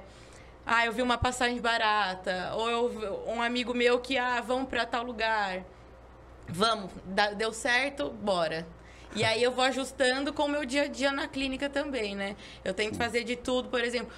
ah, 0.65 0.85
eu 0.85 0.91
vi 0.91 1.01
uma 1.01 1.17
passagem 1.17 1.59
barata, 1.59 2.53
ou 2.55 2.69
eu, 2.69 3.23
um 3.27 3.41
amigo 3.41 3.73
meu 3.73 3.99
que, 3.99 4.17
ah, 4.17 4.41
vamos 4.41 4.69
pra 4.69 4.85
tal 4.85 5.03
lugar, 5.03 5.63
vamos, 6.47 6.91
deu 7.35 7.51
certo, 7.51 8.09
bora. 8.09 8.65
E 9.15 9.23
aí 9.23 9.41
eu 9.41 9.51
vou 9.51 9.63
ajustando 9.63 10.33
com 10.33 10.43
o 10.43 10.49
meu 10.49 10.65
dia 10.65 10.83
a 10.83 10.87
dia 10.87 11.11
na 11.11 11.27
clínica 11.27 11.69
também, 11.69 12.15
né? 12.15 12.35
Eu 12.63 12.73
tento 12.73 12.97
fazer 12.97 13.23
de 13.23 13.35
tudo, 13.35 13.69
por 13.69 13.83
exemplo, 13.83 14.11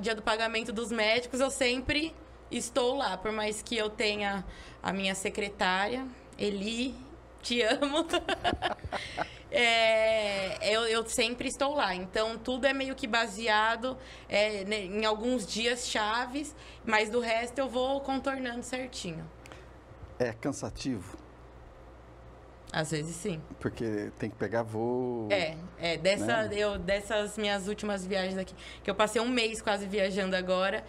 dia 0.00 0.14
do 0.14 0.22
pagamento 0.22 0.72
dos 0.72 0.90
médicos, 0.90 1.40
eu 1.40 1.50
sempre 1.50 2.14
estou 2.50 2.96
lá, 2.96 3.16
por 3.16 3.32
mais 3.32 3.60
que 3.60 3.76
eu 3.76 3.90
tenha 3.90 4.44
a 4.82 4.92
minha 4.92 5.14
secretária, 5.14 6.06
Eli, 6.38 6.94
te 7.42 7.62
amo. 7.62 8.06
É, 9.50 10.58
eu, 10.74 10.86
eu 10.86 11.06
sempre 11.08 11.48
estou 11.48 11.74
lá. 11.74 11.94
Então, 11.94 12.36
tudo 12.38 12.66
é 12.66 12.72
meio 12.72 12.94
que 12.94 13.06
baseado 13.06 13.96
é, 14.28 14.62
em 14.62 15.04
alguns 15.04 15.46
dias 15.46 15.88
chaves, 15.88 16.54
mas 16.84 17.08
do 17.08 17.20
resto 17.20 17.58
eu 17.58 17.68
vou 17.68 18.00
contornando 18.00 18.62
certinho. 18.62 19.28
É 20.18 20.32
cansativo, 20.32 21.16
Às 22.76 22.90
vezes 22.90 23.16
sim. 23.16 23.40
porque 23.58 24.10
tem 24.18 24.28
que 24.28 24.36
pegar 24.36 24.62
voo. 24.62 25.28
É, 25.30 25.56
é 25.78 25.96
dessa, 25.96 26.42
Né? 26.42 26.50
eu, 26.58 26.78
dessas 26.78 27.38
minhas 27.38 27.68
últimas 27.68 28.06
viagens 28.06 28.36
aqui, 28.36 28.54
que 28.84 28.90
eu 28.90 28.94
passei 28.94 29.18
um 29.22 29.30
mês 29.30 29.62
quase 29.62 29.86
viajando 29.86 30.36
agora. 30.36 30.84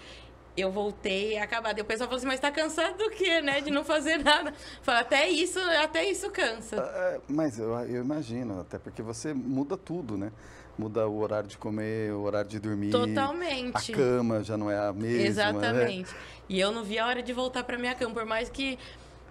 Eu 0.57 0.69
voltei 0.69 1.37
acabada. 1.37 1.79
E 1.79 1.81
o 1.83 1.85
pessoal 1.85 2.09
falou 2.09 2.17
assim, 2.17 2.27
mas 2.27 2.41
tá 2.41 2.51
cansado 2.51 2.97
do 2.97 3.09
quê, 3.11 3.39
né? 3.41 3.61
De 3.61 3.71
não 3.71 3.85
fazer 3.85 4.17
nada. 4.17 4.53
Fala, 4.81 4.99
até 4.99 5.29
isso, 5.29 5.59
até 5.81 6.03
isso 6.03 6.29
cansa. 6.29 6.75
É, 6.75 7.21
Mas 7.29 7.57
eu, 7.57 7.71
eu 7.81 8.03
imagino, 8.03 8.59
até 8.59 8.77
porque 8.77 9.01
você 9.01 9.33
muda 9.33 9.77
tudo, 9.77 10.17
né? 10.17 10.33
Muda 10.77 11.07
o 11.07 11.19
horário 11.19 11.47
de 11.47 11.57
comer, 11.57 12.11
o 12.11 12.21
horário 12.23 12.49
de 12.49 12.59
dormir. 12.59 12.91
Totalmente. 12.91 13.93
A 13.93 13.95
cama 13.95 14.43
já 14.43 14.57
não 14.57 14.69
é 14.69 14.77
a 14.77 14.91
mesma. 14.91 15.17
Né? 15.19 15.27
Exatamente. 15.27 16.15
E 16.49 16.59
eu 16.59 16.71
não 16.71 16.83
vi 16.83 16.99
a 16.99 17.07
hora 17.07 17.23
de 17.23 17.31
voltar 17.31 17.63
pra 17.63 17.77
minha 17.77 17.95
cama, 17.95 18.13
por 18.13 18.25
mais 18.25 18.49
que 18.49 18.77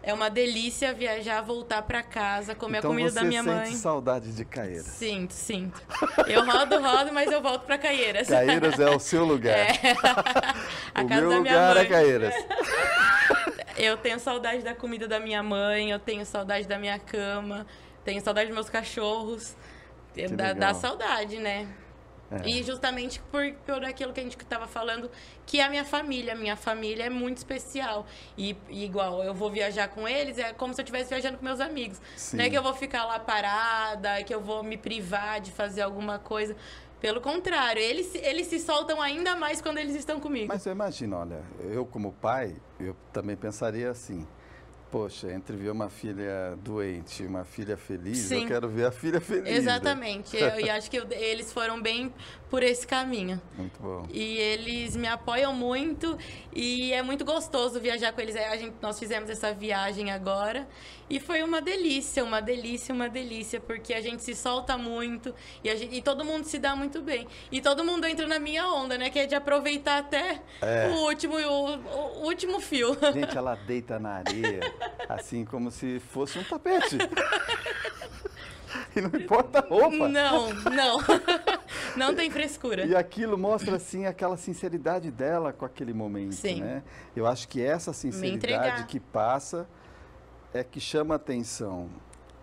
é 0.06 0.14
uma 0.14 0.30
delícia 0.30 0.94
viajar, 0.94 1.40
voltar 1.42 1.82
pra 1.82 2.00
casa, 2.00 2.54
comer 2.54 2.78
então 2.78 2.92
a 2.92 2.94
comida 2.94 3.10
você 3.10 3.14
da 3.16 3.24
minha 3.24 3.42
sente 3.42 3.54
mãe. 3.54 3.72
saudade 3.74 4.32
de 4.32 4.44
Caeiras. 4.44 4.86
Sinto, 4.86 5.32
sinto. 5.32 5.82
Eu 6.28 6.46
rodo, 6.46 6.80
rodo, 6.80 7.12
mas 7.12 7.30
eu 7.30 7.42
volto 7.42 7.64
pra 7.66 7.76
Caieiras. 7.76 8.28
Caeiras 8.28 8.78
é 8.78 8.88
o 8.88 8.98
seu 9.00 9.24
lugar. 9.24 9.58
É. 9.58 9.72
a 10.94 11.02
o 11.02 11.08
casa 11.08 11.20
meu 11.22 11.30
da 11.30 11.40
minha 11.40 11.52
lugar 11.54 11.74
mãe. 11.74 11.84
é 11.84 11.86
Caeiras. 11.88 12.34
Eu 13.76 13.94
tenho 13.98 14.18
saudade 14.18 14.62
da 14.62 14.74
comida 14.74 15.06
da 15.06 15.20
minha 15.20 15.42
mãe, 15.42 15.90
eu 15.90 15.98
tenho 15.98 16.24
saudade 16.24 16.66
da 16.66 16.78
minha 16.78 16.98
cama, 16.98 17.66
tenho 18.06 18.22
saudade 18.22 18.46
dos 18.46 18.54
meus 18.54 18.70
cachorros. 18.70 19.54
Dá, 20.30 20.54
dá 20.54 20.72
saudade, 20.72 21.36
né? 21.36 21.68
É. 22.30 22.48
E 22.48 22.62
justamente 22.62 23.20
por, 23.30 23.52
por 23.64 23.84
aquilo 23.84 24.12
que 24.12 24.18
a 24.18 24.22
gente 24.22 24.36
estava 24.36 24.66
falando, 24.66 25.08
que 25.46 25.60
é 25.60 25.64
a 25.64 25.70
minha 25.70 25.84
família. 25.84 26.32
A 26.32 26.36
minha 26.36 26.56
família 26.56 27.04
é 27.04 27.10
muito 27.10 27.36
especial. 27.38 28.04
E, 28.36 28.56
e 28.68 28.84
igual, 28.84 29.22
eu 29.22 29.32
vou 29.32 29.50
viajar 29.50 29.88
com 29.88 30.08
eles, 30.08 30.36
é 30.38 30.52
como 30.52 30.74
se 30.74 30.80
eu 30.80 30.82
estivesse 30.84 31.08
viajando 31.10 31.38
com 31.38 31.44
meus 31.44 31.60
amigos. 31.60 32.00
Sim. 32.16 32.36
Não 32.38 32.44
é 32.44 32.50
que 32.50 32.56
eu 32.58 32.62
vou 32.62 32.74
ficar 32.74 33.04
lá 33.04 33.18
parada, 33.20 34.22
que 34.24 34.34
eu 34.34 34.40
vou 34.40 34.62
me 34.62 34.76
privar 34.76 35.40
de 35.40 35.52
fazer 35.52 35.82
alguma 35.82 36.18
coisa. 36.18 36.56
Pelo 37.00 37.20
contrário, 37.20 37.80
eles, 37.80 38.06
se- 38.06 38.18
eles 38.18 38.46
se 38.48 38.58
soltam 38.58 39.00
ainda 39.00 39.36
mais 39.36 39.60
quando 39.60 39.78
eles 39.78 39.94
estão 39.94 40.18
comigo. 40.18 40.48
Mas 40.48 40.64
eu 40.66 40.72
imagino, 40.72 41.16
olha, 41.16 41.42
eu 41.60 41.84
como 41.86 42.10
pai, 42.12 42.56
eu 42.80 42.96
também 43.12 43.36
pensaria 43.36 43.90
assim. 43.90 44.26
Poxa, 44.90 45.32
entre 45.32 45.56
ver 45.56 45.70
uma 45.70 45.90
filha 45.90 46.56
doente 46.62 47.22
e 47.22 47.26
uma 47.26 47.44
filha 47.44 47.76
feliz, 47.76 48.30
eu 48.30 48.40
Sim. 48.40 48.46
quero 48.46 48.68
ver 48.68 48.86
a 48.86 48.90
filha 48.92 49.20
feliz. 49.20 49.42
né? 49.44 49.50
Exatamente. 49.52 50.36
Eu, 50.36 50.60
e 50.60 50.70
acho 50.70 50.88
que 50.90 50.96
eu- 50.96 51.06
eles 51.10 51.52
foram 51.52 51.82
bem 51.82 52.14
por 52.48 52.62
esse 52.62 52.86
caminho. 52.86 53.40
Muito 53.58 53.82
bom. 53.82 54.06
E 54.12 54.38
eles 54.38 54.94
me 54.94 55.08
apoiam 55.08 55.52
muito 55.52 56.16
e 56.54 56.92
é 56.92 57.02
muito 57.02 57.24
gostoso 57.24 57.80
viajar 57.80 58.12
com 58.12 58.20
eles. 58.20 58.36
A 58.36 58.56
gente, 58.56 58.74
nós 58.80 58.96
fizemos 58.98 59.28
essa 59.28 59.52
viagem 59.52 60.12
agora 60.12 60.66
e 61.10 61.18
foi 61.18 61.42
uma 61.42 61.60
delícia, 61.60 62.22
uma 62.22 62.40
delícia, 62.40 62.94
uma 62.94 63.08
delícia, 63.08 63.58
porque 63.60 63.92
a 63.92 64.00
gente 64.00 64.22
se 64.22 64.34
solta 64.36 64.78
muito 64.78 65.34
e, 65.64 65.68
a 65.68 65.74
gente- 65.74 65.96
e 65.96 66.00
todo 66.00 66.24
mundo 66.24 66.44
se 66.44 66.58
dá 66.60 66.76
muito 66.76 67.02
bem. 67.02 67.26
E 67.50 67.60
todo 67.60 67.84
mundo 67.84 68.06
entra 68.06 68.28
na 68.28 68.38
minha 68.38 68.68
onda, 68.68 68.96
né? 68.96 69.10
Que 69.10 69.18
é 69.18 69.26
de 69.26 69.34
aproveitar 69.34 69.98
até 69.98 70.40
É. 70.62 70.86
o, 70.88 71.00
último, 71.08 71.34
o, 71.36 71.74
o 72.20 72.24
último 72.26 72.60
fio. 72.60 72.96
Gente, 73.12 73.36
ela 73.36 73.56
deita 73.56 73.98
na 73.98 74.18
areia, 74.18 74.60
assim 75.08 75.44
como 75.44 75.70
se 75.70 76.00
fosse 76.00 76.38
um 76.38 76.44
tapete. 76.44 76.98
E 78.94 79.00
não 79.00 79.08
importa 79.08 79.60
a 79.60 79.62
roupa. 79.62 80.08
Não, 80.08 80.52
não. 80.52 80.98
Não 81.96 82.14
tem 82.14 82.30
frescura. 82.30 82.84
E 82.84 82.94
aquilo 82.94 83.38
mostra, 83.38 83.76
assim, 83.76 84.06
aquela 84.06 84.36
sinceridade 84.36 85.10
dela 85.10 85.52
com 85.52 85.64
aquele 85.64 85.94
momento, 85.94 86.34
Sim. 86.34 86.60
né? 86.60 86.82
Eu 87.14 87.26
acho 87.26 87.48
que 87.48 87.62
essa 87.62 87.92
sinceridade 87.92 88.84
que 88.84 89.00
passa 89.00 89.66
é 90.52 90.62
que 90.62 90.80
chama 90.80 91.14
atenção. 91.14 91.88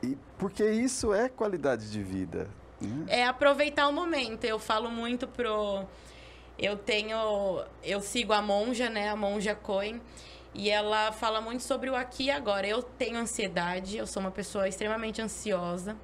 E 0.02 0.18
porque 0.38 0.70
isso 0.70 1.14
é 1.14 1.30
qualidade 1.30 1.92
de 1.92 2.04
vida. 2.04 2.50
Né? 2.82 3.06
É 3.08 3.26
aproveitar 3.26 3.88
o 3.88 3.94
momento. 3.94 4.44
Eu 4.44 4.60
falo 4.60 4.90
muito 4.90 5.28
pro. 5.28 5.86
Eu 6.58 6.78
tenho. 6.78 7.64
Eu 7.84 8.02
sigo 8.02 8.34
a 8.34 8.42
monja, 8.42 8.90
né? 8.90 9.10
A 9.10 9.16
monja 9.16 9.56
Cohen. 9.56 10.02
E 10.54 10.70
ela 10.70 11.12
fala 11.12 11.42
muito 11.42 11.64
sobre 11.64 11.90
o 11.90 11.96
aqui 11.96 12.26
e 12.26 12.32
agora. 12.32 12.68
Eu 12.68 12.84
tenho 12.84 13.18
ansiedade, 13.18 13.98
eu 13.98 14.06
sou 14.06 14.22
uma 14.22 14.32
pessoa 14.32 14.68
extremamente 14.68 15.22
ansiosa. 15.22 15.98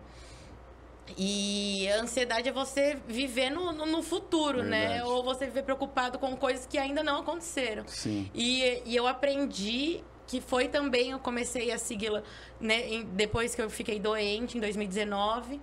E 1.18 1.88
a 1.90 2.02
ansiedade 2.02 2.50
é 2.50 2.52
você 2.52 2.98
viver 3.08 3.50
no, 3.50 3.72
no, 3.72 3.86
no 3.86 4.04
futuro, 4.04 4.64
né? 4.64 4.90
Verdade. 4.90 5.10
Ou 5.10 5.24
você 5.24 5.46
viver 5.46 5.64
preocupado 5.64 6.20
com 6.20 6.36
coisas 6.36 6.66
que 6.66 6.78
ainda 6.78 7.04
não 7.04 7.22
aconteceram. 7.22 7.84
Sim. 7.88 8.30
E, 8.34 8.84
e 8.86 8.96
eu 8.96 9.08
aprendi 9.08 10.04
que 10.28 10.40
foi 10.40 10.68
também, 10.68 11.10
eu 11.10 11.20
comecei 11.20 11.72
a 11.72 11.78
segui-la 11.80 12.22
né, 12.62 13.04
depois 13.14 13.56
que 13.56 13.62
eu 13.62 13.70
fiquei 13.70 14.00
doente, 14.00 14.58
em 14.58 14.62
2019. 14.62 15.60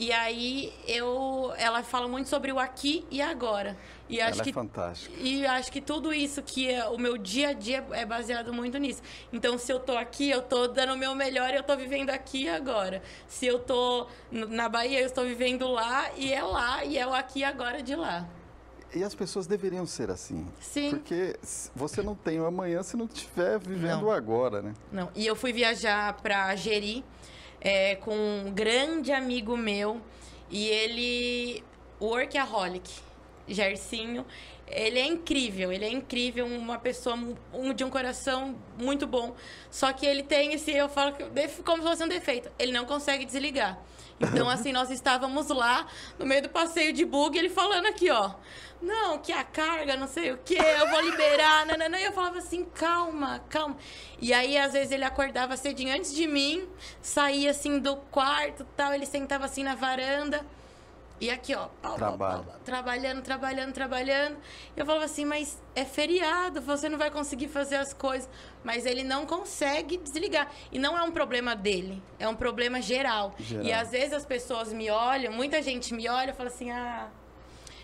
E 0.00 0.12
aí 0.12 0.72
eu, 0.88 1.52
ela 1.58 1.82
fala 1.82 2.08
muito 2.08 2.26
sobre 2.30 2.50
o 2.50 2.58
aqui 2.58 3.04
e 3.10 3.20
agora. 3.20 3.76
E 4.08 4.18
acho 4.18 4.36
Ela 4.36 4.44
que 4.44 4.48
é 4.48 4.52
fantástica. 4.54 5.14
e 5.20 5.46
acho 5.46 5.70
que 5.70 5.78
tudo 5.78 6.10
isso 6.10 6.40
que 6.40 6.70
é 6.70 6.88
o 6.88 6.96
meu 6.96 7.18
dia 7.18 7.50
a 7.50 7.52
dia 7.52 7.86
é 7.90 8.06
baseado 8.06 8.50
muito 8.50 8.78
nisso. 8.78 9.02
Então, 9.30 9.58
se 9.58 9.70
eu 9.70 9.78
tô 9.78 9.94
aqui, 9.98 10.30
eu 10.30 10.40
tô 10.40 10.66
dando 10.66 10.94
o 10.94 10.96
meu 10.96 11.14
melhor 11.14 11.50
e 11.50 11.56
eu 11.56 11.62
tô 11.62 11.76
vivendo 11.76 12.08
aqui 12.08 12.44
e 12.44 12.48
agora. 12.48 13.02
Se 13.28 13.44
eu 13.44 13.58
tô 13.58 14.06
na 14.30 14.70
Bahia, 14.70 15.00
eu 15.00 15.06
estou 15.06 15.26
vivendo 15.26 15.68
lá 15.70 16.10
e 16.16 16.32
é 16.32 16.42
lá 16.42 16.82
e 16.82 16.96
é 16.96 17.06
o 17.06 17.12
aqui 17.12 17.40
e 17.40 17.44
agora 17.44 17.82
de 17.82 17.94
lá. 17.94 18.26
E 18.94 19.04
as 19.04 19.14
pessoas 19.14 19.46
deveriam 19.46 19.84
ser 19.84 20.10
assim. 20.10 20.48
Sim. 20.60 20.92
Porque 20.92 21.38
você 21.76 22.00
não 22.02 22.14
tem 22.14 22.40
o 22.40 22.46
amanhã 22.46 22.82
se 22.82 22.96
não 22.96 23.04
estiver 23.04 23.58
vivendo 23.58 24.06
Não. 24.06 24.10
agora, 24.10 24.62
né? 24.62 24.72
Não. 24.90 25.10
E 25.14 25.26
eu 25.26 25.36
fui 25.36 25.52
viajar 25.52 26.14
para 26.14 26.56
Jeri 26.56 27.04
é, 27.60 27.96
com 27.96 28.14
um 28.14 28.52
grande 28.52 29.12
amigo 29.12 29.56
meu. 29.56 30.00
E 30.50 30.66
ele. 30.66 31.64
Workaholic, 32.00 32.90
Gercinho. 33.46 34.24
Ele 34.66 35.00
é 35.00 35.04
incrível, 35.04 35.72
ele 35.72 35.84
é 35.84 35.90
incrível, 35.90 36.46
uma 36.46 36.78
pessoa 36.78 37.18
um, 37.52 37.74
de 37.74 37.82
um 37.82 37.90
coração 37.90 38.56
muito 38.78 39.04
bom. 39.04 39.34
Só 39.68 39.92
que 39.92 40.06
ele 40.06 40.22
tem 40.22 40.52
esse, 40.52 40.70
eu 40.70 40.88
falo 40.88 41.12
que 41.12 41.24
como 41.64 41.82
se 41.82 41.88
fosse 41.88 42.04
um 42.04 42.08
defeito, 42.08 42.48
ele 42.56 42.70
não 42.70 42.84
consegue 42.84 43.24
desligar. 43.24 43.76
Então, 44.20 44.50
assim, 44.50 44.70
nós 44.70 44.90
estávamos 44.90 45.48
lá 45.48 45.86
no 46.18 46.26
meio 46.26 46.42
do 46.42 46.50
passeio 46.50 46.92
de 46.92 47.06
bug, 47.06 47.38
ele 47.38 47.48
falando 47.48 47.86
aqui, 47.86 48.10
ó. 48.10 48.32
Não, 48.82 49.18
que 49.18 49.32
a 49.32 49.42
carga, 49.42 49.96
não 49.96 50.06
sei 50.06 50.32
o 50.32 50.38
que, 50.38 50.56
eu 50.56 50.88
vou 50.90 51.00
liberar. 51.00 51.64
Nanana. 51.66 51.98
E 51.98 52.04
eu 52.04 52.12
falava 52.12 52.38
assim, 52.38 52.64
calma, 52.64 53.42
calma. 53.48 53.76
E 54.20 54.32
aí, 54.32 54.58
às 54.58 54.72
vezes, 54.72 54.92
ele 54.92 55.04
acordava 55.04 55.56
cedinho 55.56 55.94
antes 55.94 56.14
de 56.14 56.26
mim, 56.26 56.68
saía 57.00 57.50
assim 57.50 57.78
do 57.78 57.96
quarto 57.96 58.66
tal, 58.76 58.92
ele 58.92 59.06
sentava 59.06 59.46
assim 59.46 59.62
na 59.62 59.74
varanda. 59.74 60.44
E 61.20 61.30
aqui, 61.30 61.54
ó, 61.54 61.68
pau, 61.82 61.98
pau, 61.98 62.16
pau, 62.16 62.46
trabalhando, 62.64 63.20
trabalhando, 63.22 63.74
trabalhando. 63.74 64.38
Eu 64.74 64.86
falava 64.86 65.04
assim, 65.04 65.26
mas 65.26 65.62
é 65.74 65.84
feriado, 65.84 66.62
você 66.62 66.88
não 66.88 66.96
vai 66.96 67.10
conseguir 67.10 67.48
fazer 67.48 67.76
as 67.76 67.92
coisas. 67.92 68.28
Mas 68.64 68.86
ele 68.86 69.04
não 69.04 69.26
consegue 69.26 69.98
desligar. 69.98 70.50
E 70.72 70.78
não 70.78 70.96
é 70.96 71.02
um 71.02 71.12
problema 71.12 71.54
dele, 71.54 72.02
é 72.18 72.26
um 72.26 72.34
problema 72.34 72.80
geral. 72.80 73.34
geral. 73.38 73.64
E 73.66 73.72
às 73.72 73.90
vezes 73.90 74.14
as 74.14 74.24
pessoas 74.24 74.72
me 74.72 74.90
olham, 74.90 75.30
muita 75.32 75.60
gente 75.60 75.92
me 75.92 76.08
olha 76.08 76.30
e 76.30 76.34
fala 76.34 76.48
assim, 76.48 76.70
ah, 76.70 77.08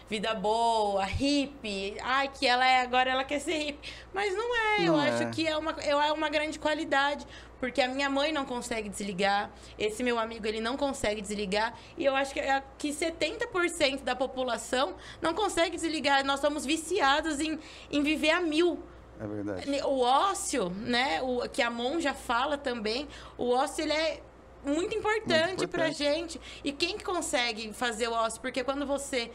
vida 0.09 0.35
boa, 0.35 1.05
hippie. 1.05 1.97
Ai, 2.03 2.29
que 2.29 2.47
ela 2.47 2.67
é 2.67 2.81
agora 2.81 3.11
ela 3.11 3.25
quer 3.25 3.41
ser 3.41 3.59
hippie. 3.59 3.93
Mas 4.13 4.35
não 4.35 4.57
é, 4.57 4.79
não 4.81 4.87
eu 4.87 5.01
é. 5.01 5.11
acho 5.11 5.31
que 5.31 5.47
é 5.47 5.57
uma, 5.57 5.73
é 5.73 6.13
uma 6.13 6.29
grande 6.29 6.59
qualidade. 6.59 7.27
Porque 7.59 7.81
a 7.81 7.89
minha 7.89 8.11
mãe 8.11 8.33
não 8.33 8.45
consegue 8.45 8.89
desligar, 8.89 9.51
esse 9.79 10.03
meu 10.03 10.19
amigo 10.19 10.47
ele 10.47 10.61
não 10.61 10.77
consegue 10.77 11.23
desligar, 11.23 11.75
e 11.97 12.05
eu 12.05 12.15
acho 12.15 12.35
que, 12.35 12.41
é 12.41 12.63
que 12.77 12.91
70% 12.91 14.03
da 14.03 14.15
população 14.15 14.95
não 15.23 15.33
consegue 15.33 15.77
desligar. 15.77 16.23
Nós 16.23 16.41
somos 16.41 16.67
viciados 16.67 17.41
em, 17.41 17.59
em 17.91 18.03
viver 18.03 18.31
a 18.31 18.41
mil. 18.41 18.83
É 19.19 19.27
verdade. 19.27 19.83
O 19.85 20.01
ócio, 20.01 20.69
né, 20.69 21.23
o, 21.23 21.49
que 21.49 21.63
a 21.63 21.71
monja 21.71 22.13
fala 22.13 22.59
também, 22.59 23.09
o 23.39 23.49
ócio 23.51 23.83
ele 23.83 23.95
é 23.95 24.21
muito 24.63 24.95
importante, 24.95 25.47
muito 25.47 25.65
importante. 25.65 25.69
pra 25.71 25.91
gente. 25.91 26.41
E 26.63 26.73
quem 26.73 26.99
consegue 26.99 27.73
fazer 27.73 28.09
o 28.09 28.13
ócio? 28.13 28.41
Porque 28.41 28.63
quando 28.65 28.85
você 28.85 29.31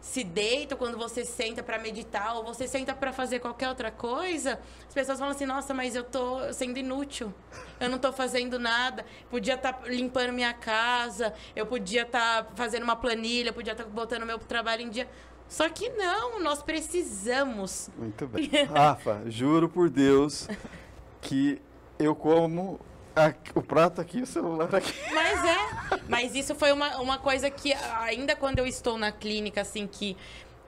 se 0.00 0.24
deita, 0.24 0.74
quando 0.76 0.96
você 0.96 1.24
senta 1.24 1.62
para 1.62 1.78
meditar, 1.78 2.34
ou 2.36 2.44
você 2.44 2.66
senta 2.66 2.94
para 2.94 3.12
fazer 3.12 3.38
qualquer 3.38 3.68
outra 3.68 3.90
coisa, 3.90 4.58
as 4.88 4.94
pessoas 4.94 5.18
falam 5.18 5.34
assim: 5.34 5.46
nossa, 5.46 5.74
mas 5.74 5.94
eu 5.94 6.02
tô 6.02 6.52
sendo 6.52 6.78
inútil, 6.78 7.32
eu 7.78 7.88
não 7.88 7.98
tô 7.98 8.12
fazendo 8.12 8.58
nada. 8.58 9.04
Podia 9.28 9.54
estar 9.54 9.74
tá 9.74 9.88
limpando 9.88 10.32
minha 10.32 10.54
casa, 10.54 11.34
eu 11.54 11.66
podia 11.66 12.02
estar 12.02 12.44
tá 12.44 12.50
fazendo 12.54 12.82
uma 12.84 12.96
planilha, 12.96 13.52
podia 13.52 13.72
estar 13.72 13.84
tá 13.84 13.90
botando 13.90 14.24
meu 14.24 14.38
trabalho 14.38 14.82
em 14.82 14.88
dia. 14.88 15.08
Só 15.48 15.68
que 15.68 15.88
não, 15.90 16.40
nós 16.40 16.62
precisamos. 16.62 17.90
Muito 17.98 18.26
bem. 18.26 18.48
Rafa, 18.72 19.22
juro 19.26 19.68
por 19.68 19.90
Deus 19.90 20.48
que 21.20 21.60
eu 21.98 22.14
como 22.14 22.80
o 23.54 23.62
prato 23.62 24.00
aqui, 24.00 24.22
o 24.22 24.26
celular 24.26 24.74
aqui. 24.74 24.92
Mas 25.12 25.44
é. 25.44 26.00
Mas 26.08 26.34
isso 26.34 26.54
foi 26.54 26.72
uma, 26.72 26.98
uma 26.98 27.18
coisa 27.18 27.50
que, 27.50 27.72
ainda 27.72 28.34
quando 28.36 28.58
eu 28.58 28.66
estou 28.66 28.98
na 28.98 29.12
clínica, 29.12 29.60
assim, 29.60 29.86
que 29.86 30.16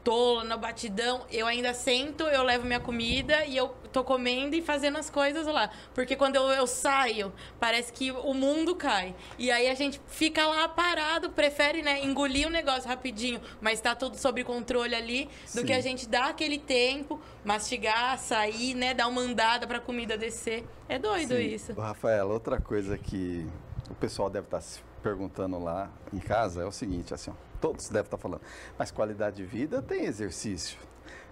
tô 0.05 0.43
na 0.43 0.57
batidão, 0.57 1.25
eu 1.31 1.47
ainda 1.47 1.73
sento, 1.73 2.25
eu 2.25 2.43
levo 2.43 2.67
minha 2.67 2.81
comida 2.81 3.45
e 3.45 3.57
eu 3.57 3.69
tô 3.93 4.03
comendo 4.03 4.57
e 4.57 4.63
fazendo 4.63 4.99
as 4.99 5.09
coisas 5.09 5.47
lá. 5.47 5.71
Porque 5.95 6.17
quando 6.17 6.37
eu, 6.37 6.43
eu 6.49 6.67
saio, 6.67 7.33
parece 7.61 7.93
que 7.93 8.11
o 8.11 8.35
mundo 8.35 8.75
cai. 8.75 9.15
E 9.39 9.51
aí 9.51 9.69
a 9.69 9.75
gente 9.75 10.01
fica 10.09 10.47
lá 10.47 10.69
parado, 10.69 11.31
prefere, 11.31 11.83
né, 11.83 12.05
engolir 12.05 12.47
o 12.49 12.51
negócio 12.51 12.89
rapidinho, 12.89 13.41
mas 13.61 13.81
tá 13.81 13.95
tudo 13.95 14.17
sob 14.17 14.43
controle 14.45 14.95
ali, 14.95 15.27
do 15.55 15.61
Sim. 15.61 15.67
que 15.67 15.73
a 15.73 15.81
gente 15.81 16.09
dar 16.09 16.31
aquele 16.31 16.59
tempo, 16.59 17.21
mastigar, 17.45 18.19
sair, 18.19 18.75
né, 18.75 18.95
dar 18.95 19.07
uma 19.07 19.21
andada 19.21 19.67
pra 19.67 19.79
comida 19.79 20.17
descer. 20.17 20.65
É 20.89 20.99
doido 20.99 21.37
Sim. 21.37 21.43
isso. 21.43 21.73
Rafael, 21.75 22.29
outra 22.29 22.61
coisa 22.61 22.99
que 22.99 23.47
o 23.91 23.95
pessoal 23.95 24.29
deve 24.29 24.47
estar 24.47 24.59
tá 24.59 24.63
se 24.63 24.81
perguntando 25.03 25.59
lá 25.59 25.91
em 26.13 26.19
casa 26.19 26.63
é 26.63 26.67
o 26.67 26.73
seguinte, 26.73 27.13
assim, 27.15 27.31
ó 27.31 27.52
todos 27.63 27.89
devem 27.89 28.05
estar 28.05 28.19
falando. 28.19 28.43
Mas 28.77 28.91
qualidade 28.91 29.37
de 29.37 29.45
vida 29.45 29.81
tem 29.81 30.05
exercício. 30.05 30.77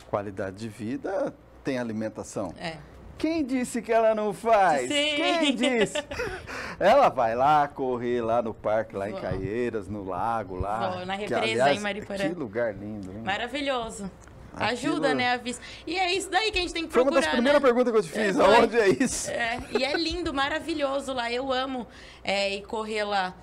Qualidade 0.08 0.56
de 0.56 0.68
vida 0.68 1.34
tem 1.64 1.78
alimentação. 1.78 2.54
É. 2.56 2.76
Quem 3.18 3.44
disse 3.44 3.82
que 3.82 3.92
ela 3.92 4.14
não 4.14 4.32
faz? 4.32 4.88
Sim. 4.88 5.16
Quem 5.16 5.54
disse? 5.54 6.02
ela 6.80 7.10
vai 7.10 7.34
lá 7.34 7.68
correr 7.68 8.22
lá 8.22 8.40
no 8.40 8.54
parque, 8.54 8.96
lá 8.96 9.06
Vou. 9.06 9.18
em 9.18 9.20
Caieiras, 9.20 9.88
no 9.88 10.02
lago, 10.02 10.58
lá. 10.58 10.90
Vou, 10.90 11.04
na 11.04 11.14
represa 11.14 11.42
que, 11.42 11.50
aliás, 11.50 11.76
em 11.76 11.80
Mariporã. 11.80 12.28
Que 12.30 12.34
lugar 12.34 12.74
lindo, 12.74 13.12
hein? 13.12 13.22
Maravilhoso. 13.22 14.10
Aquilo... 14.54 14.94
Ajuda, 14.94 15.14
né, 15.14 15.32
a 15.32 15.36
vista. 15.36 15.62
E 15.86 15.98
é 15.98 16.12
isso 16.14 16.30
daí 16.30 16.50
que 16.50 16.58
a 16.58 16.62
gente 16.62 16.72
tem 16.72 16.86
que 16.86 16.92
Foi 16.92 17.02
procurar, 17.02 17.18
uma 17.18 17.26
das 17.26 17.30
primeiras 17.30 17.62
né? 17.62 17.68
perguntas 17.68 17.92
que 17.92 17.98
eu 17.98 18.02
te 18.02 18.08
fiz. 18.08 18.38
É, 18.38 18.42
Aonde 18.42 18.78
é 18.78 18.88
isso? 18.88 19.30
É, 19.30 19.60
e 19.78 19.84
é 19.84 19.92
lindo, 19.96 20.32
maravilhoso 20.32 21.12
lá. 21.12 21.30
Eu 21.30 21.52
amo 21.52 21.86
é, 22.24 22.56
ir 22.56 22.62
correr 22.62 23.04
lá. 23.04 23.34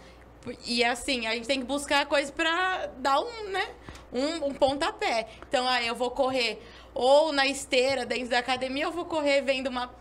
E 0.65 0.83
assim, 0.83 1.27
a 1.27 1.33
gente 1.33 1.47
tem 1.47 1.59
que 1.59 1.65
buscar 1.65 2.05
coisas 2.05 2.31
para 2.31 2.87
dar 2.97 3.19
um, 3.19 3.49
né? 3.49 3.67
Um, 4.11 4.47
um 4.47 4.53
pontapé. 4.53 5.27
Então, 5.47 5.67
aí 5.67 5.85
ah, 5.85 5.87
eu 5.87 5.95
vou 5.95 6.11
correr 6.11 6.61
ou 6.93 7.31
na 7.31 7.45
esteira 7.45 8.05
dentro 8.05 8.29
da 8.29 8.39
academia, 8.39 8.85
eu 8.85 8.91
vou 8.91 9.05
correr 9.05 9.41
vendo 9.41 9.67
uma 9.67 9.91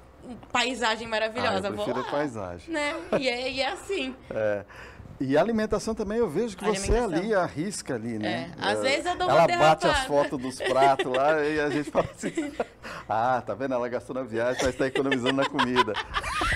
paisagem 0.50 1.06
maravilhosa. 1.06 1.68
Ah, 1.68 1.70
eu 1.70 1.74
prefiro 1.74 2.02
vou 2.02 2.10
paisagem. 2.10 2.72
Né? 2.72 2.94
E 3.18 3.28
é, 3.28 3.50
e 3.50 3.60
é 3.60 3.68
assim. 3.68 4.14
É. 4.30 4.64
E 5.18 5.36
a 5.36 5.40
alimentação 5.40 5.94
também, 5.94 6.18
eu 6.18 6.28
vejo 6.28 6.56
que 6.56 6.64
você 6.64 6.96
ali 6.96 7.34
arrisca 7.34 7.94
ali, 7.94 8.18
né? 8.18 8.52
É. 8.58 8.72
Às 8.72 8.78
é. 8.78 8.82
vezes 8.82 9.06
eu 9.06 9.16
dou 9.16 9.28
uma 9.28 9.42
Ela 9.44 9.58
bate 9.58 9.86
as 9.86 10.04
fotos 10.04 10.38
dos 10.38 10.60
pratos 10.60 11.06
lá 11.06 11.40
e 11.44 11.58
a 11.58 11.70
gente 11.70 11.90
fala 11.90 12.08
assim, 12.14 12.52
ah, 13.08 13.42
tá 13.44 13.54
vendo? 13.54 13.74
Ela 13.74 13.88
gastou 13.88 14.14
na 14.14 14.22
viagem, 14.22 14.62
mas 14.62 14.72
está 14.72 14.86
economizando 14.86 15.32
na 15.32 15.48
comida. 15.48 15.94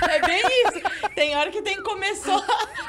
É 0.09 0.21
bem 0.21 0.43
isso. 0.67 1.11
Tem 1.15 1.37
hora 1.37 1.51
que 1.51 1.63
tem 1.63 1.77
que 1.77 1.83
comer 1.83 2.15
só, 2.17 2.39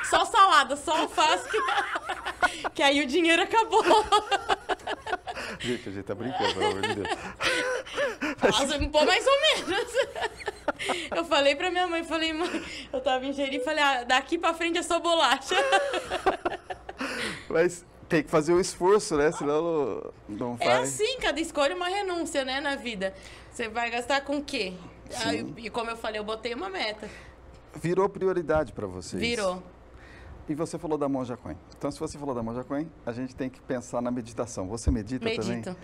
só 0.10 0.26
salada, 0.26 0.76
só 0.76 0.98
alface, 1.02 1.48
que, 1.50 2.70
que 2.72 2.84
aí 2.84 3.02
o 3.02 3.08
dinheiro 3.08 3.42
acabou. 3.42 3.84
Gente, 5.60 5.90
a 5.90 5.92
gente 5.92 6.04
tá 6.04 6.16
brincando, 6.16 6.54
pelo 6.54 6.66
amor 6.66 6.82
de 6.82 6.96
Deus. 6.96 7.10
Nossa, 8.44 8.78
um 8.78 8.90
pouco 8.90 9.08
mais 9.08 9.26
ou 9.26 9.42
menos. 9.42 9.94
Eu 11.16 11.26
falei 11.26 11.56
pra 11.56 11.70
minha 11.70 11.88
mãe, 11.88 12.04
falei, 12.04 12.34
mãe, 12.34 12.64
eu 12.92 13.02
tava 13.02 13.26
ingerindo 13.26 13.62
e 13.62 13.66
falei, 13.66 13.84
ah, 13.84 14.04
daqui 14.04 14.38
pra 14.38 14.54
frente 14.54 14.78
é 14.78 14.84
só 14.84 15.00
bolacha. 15.00 15.56
Mas 17.50 17.86
tem 18.08 18.24
que 18.24 18.30
fazer 18.30 18.54
o 18.54 18.58
um 18.58 18.60
esforço, 18.60 19.16
né? 19.16 19.32
Senão 19.32 20.14
não, 20.28 20.38
não 20.38 20.58
faz. 20.58 20.70
É 20.70 20.82
assim, 20.82 21.18
cada 21.20 21.40
escolha 21.40 21.74
é 21.74 21.76
uma 21.76 21.88
renúncia, 21.88 22.44
né, 22.44 22.60
na 22.60 22.76
vida. 22.76 23.14
Você 23.52 23.70
vai 23.70 23.90
gastar 23.90 24.22
com 24.22 24.38
o 24.38 24.44
quê? 24.44 24.74
e 25.58 25.70
como 25.70 25.90
eu 25.90 25.98
falei, 25.98 26.20
eu 26.20 26.24
botei 26.24 26.54
uma 26.54 26.70
meta. 26.70 27.10
Virou 27.76 28.08
prioridade 28.10 28.74
para 28.74 28.88
vocês. 28.88 29.22
Virou. 29.22 29.62
E 30.48 30.56
você 30.56 30.78
falou 30.78 30.98
da 30.98 31.08
Monja 31.08 31.38
Coen. 31.38 31.58
Então, 31.78 31.90
se 31.92 32.00
você 32.00 32.18
falou 32.18 32.36
da 32.36 32.44
Monja 32.44 32.64
Coen, 32.64 32.90
a 33.06 33.12
gente 33.12 33.36
tem 33.36 33.50
que 33.50 33.62
pensar 33.62 34.02
na 34.02 34.12
meditação. 34.12 34.68
Você 34.68 34.92
medita 34.92 35.24
Medito. 35.24 35.42
também? 35.42 35.58
Medito. 35.58 35.78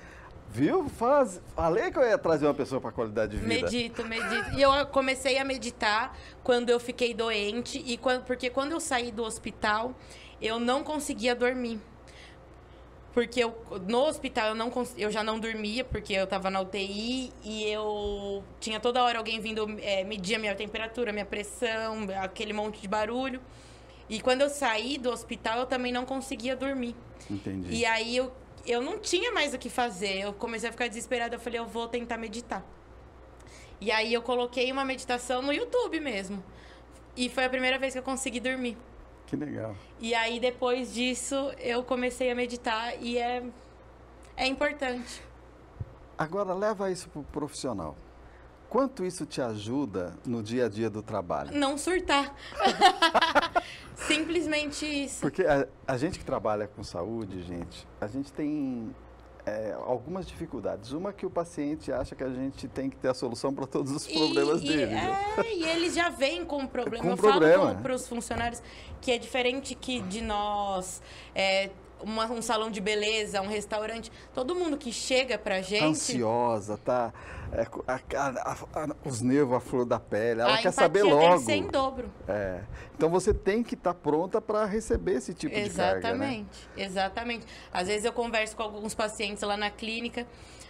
Viu? 0.49 0.89
Faz... 0.89 1.41
Falei 1.55 1.91
que 1.91 1.99
eu 1.99 2.03
ia 2.03 2.17
trazer 2.17 2.45
uma 2.45 2.53
pessoa 2.53 2.79
para 2.79 2.91
qualidade 2.91 3.37
de 3.37 3.37
vida. 3.37 3.65
Medito, 3.65 4.05
medito. 4.05 4.57
E 4.57 4.61
eu 4.61 4.85
comecei 4.87 5.37
a 5.37 5.43
meditar 5.43 6.17
quando 6.43 6.69
eu 6.69 6.79
fiquei 6.79 7.13
doente 7.13 7.83
e 7.85 7.97
quando, 7.97 8.23
porque 8.23 8.49
quando 8.49 8.71
eu 8.71 8.79
saí 8.79 9.11
do 9.11 9.23
hospital, 9.23 9.93
eu 10.41 10.59
não 10.59 10.83
conseguia 10.83 11.35
dormir. 11.35 11.79
Porque 13.13 13.43
eu, 13.43 13.57
no 13.87 14.05
hospital 14.05 14.49
eu, 14.49 14.55
não, 14.55 14.71
eu 14.95 15.09
já 15.09 15.23
não 15.23 15.39
dormia, 15.39 15.83
porque 15.83 16.13
eu 16.13 16.27
tava 16.27 16.51
na 16.51 16.61
UTI 16.61 17.33
e 17.43 17.63
eu 17.65 18.43
tinha 18.59 18.79
toda 18.79 19.01
hora 19.01 19.17
alguém 19.17 19.39
vindo 19.39 19.67
é, 19.81 20.03
medir 20.03 20.35
a 20.35 20.39
minha 20.39 20.53
temperatura, 20.53 21.11
minha 21.11 21.25
pressão, 21.25 22.07
aquele 22.21 22.53
monte 22.53 22.79
de 22.79 22.87
barulho. 22.87 23.41
E 24.07 24.21
quando 24.21 24.41
eu 24.41 24.49
saí 24.49 24.99
do 24.99 25.09
hospital, 25.09 25.59
eu 25.59 25.65
também 25.65 25.91
não 25.91 26.05
conseguia 26.05 26.55
dormir. 26.55 26.95
Entendi. 27.29 27.73
E 27.73 27.85
aí 27.85 28.17
eu 28.17 28.31
eu 28.67 28.81
não 28.81 28.99
tinha 28.99 29.31
mais 29.31 29.53
o 29.53 29.57
que 29.57 29.69
fazer. 29.69 30.19
Eu 30.19 30.33
comecei 30.33 30.69
a 30.69 30.71
ficar 30.71 30.87
desesperada. 30.87 31.35
Eu 31.35 31.39
falei, 31.39 31.59
eu 31.59 31.65
vou 31.65 31.87
tentar 31.87 32.17
meditar. 32.17 32.63
E 33.79 33.91
aí 33.91 34.13
eu 34.13 34.21
coloquei 34.21 34.71
uma 34.71 34.83
meditação 34.83 35.41
no 35.41 35.53
YouTube 35.53 35.99
mesmo. 35.99 36.43
E 37.15 37.29
foi 37.29 37.45
a 37.45 37.49
primeira 37.49 37.79
vez 37.79 37.93
que 37.93 37.99
eu 37.99 38.03
consegui 38.03 38.39
dormir. 38.39 38.77
Que 39.25 39.35
legal. 39.35 39.75
E 39.99 40.13
aí 40.13 40.39
depois 40.39 40.93
disso 40.93 41.35
eu 41.59 41.83
comecei 41.83 42.31
a 42.31 42.35
meditar 42.35 43.01
e 43.01 43.17
é 43.17 43.43
é 44.35 44.45
importante. 44.45 45.21
Agora 46.17 46.53
leva 46.53 46.91
isso 46.91 47.09
pro 47.09 47.23
profissional. 47.23 47.95
Quanto 48.69 49.05
isso 49.05 49.25
te 49.25 49.41
ajuda 49.41 50.17
no 50.25 50.43
dia 50.43 50.65
a 50.65 50.69
dia 50.69 50.89
do 50.89 51.01
trabalho? 51.01 51.57
Não 51.57 51.77
surtar. 51.77 52.35
Simplesmente 53.95 54.85
isso. 54.85 55.21
Porque 55.21 55.43
a, 55.43 55.67
a, 55.87 55.97
gente 55.97 56.19
que 56.19 56.25
trabalha 56.25 56.67
com 56.67 56.83
saúde, 56.83 57.41
gente, 57.43 57.87
a 57.99 58.07
gente 58.07 58.31
tem 58.31 58.93
é, 59.45 59.73
algumas 59.85 60.27
dificuldades. 60.27 60.91
Uma 60.91 61.13
que 61.13 61.25
o 61.25 61.29
paciente 61.29 61.91
acha 61.91 62.13
que 62.13 62.23
a 62.23 62.29
gente 62.29 62.67
tem 62.67 62.89
que 62.89 62.97
ter 62.97 63.07
a 63.07 63.13
solução 63.13 63.53
para 63.53 63.65
todos 63.65 63.91
os 63.91 64.05
problemas 64.05 64.61
e, 64.61 64.67
dele. 64.67 64.93
E, 64.93 64.95
é, 64.95 65.55
e 65.55 65.63
eles 65.63 65.95
já 65.95 66.09
vêm 66.09 66.43
com 66.43 66.63
o 66.63 66.67
problema. 66.67 67.03
Com 67.03 67.11
Eu 67.11 67.17
problema. 67.17 67.67
falo 67.67 67.81
para 67.81 67.95
os 67.95 68.07
funcionários 68.07 68.61
que 68.99 69.11
é 69.11 69.17
diferente 69.17 69.73
que 69.75 70.01
de 70.01 70.21
nós. 70.21 71.01
É, 71.33 71.71
uma, 72.01 72.25
um 72.31 72.41
salão 72.41 72.69
de 72.69 72.79
beleza, 72.79 73.41
um 73.41 73.47
restaurante, 73.47 74.11
todo 74.33 74.55
mundo 74.55 74.77
que 74.77 74.91
chega 74.91 75.37
pra 75.37 75.61
gente. 75.61 75.83
Ansiosa, 75.83 76.77
tá? 76.77 77.13
É, 77.51 77.65
a, 77.87 77.95
a, 78.17 78.51
a, 78.51 78.95
os 79.05 79.21
nervos 79.21 79.55
à 79.55 79.59
flor 79.59 79.85
da 79.85 79.99
pele, 79.99 80.41
ela 80.41 80.57
quer 80.57 80.71
saber 80.71 81.03
logo. 81.03 81.21
Tem 81.21 81.37
que 81.37 81.43
ser 81.45 81.55
em 81.55 81.67
dobro. 81.67 82.11
É. 82.27 82.61
Então 82.95 83.09
você 83.09 83.33
tem 83.33 83.63
que 83.63 83.73
estar 83.73 83.93
tá 83.93 83.99
pronta 83.99 84.41
para 84.41 84.65
receber 84.65 85.13
esse 85.13 85.33
tipo 85.33 85.55
exatamente, 85.55 85.95
de 85.95 86.01
carga. 86.01 86.17
Né? 86.17 86.45
Exatamente. 86.75 87.45
Às 87.71 87.87
vezes 87.87 88.05
eu 88.05 88.13
converso 88.13 88.55
com 88.55 88.63
alguns 88.63 88.93
pacientes 88.93 89.43
lá 89.43 89.55
na 89.55 89.69
clínica, 89.69 90.27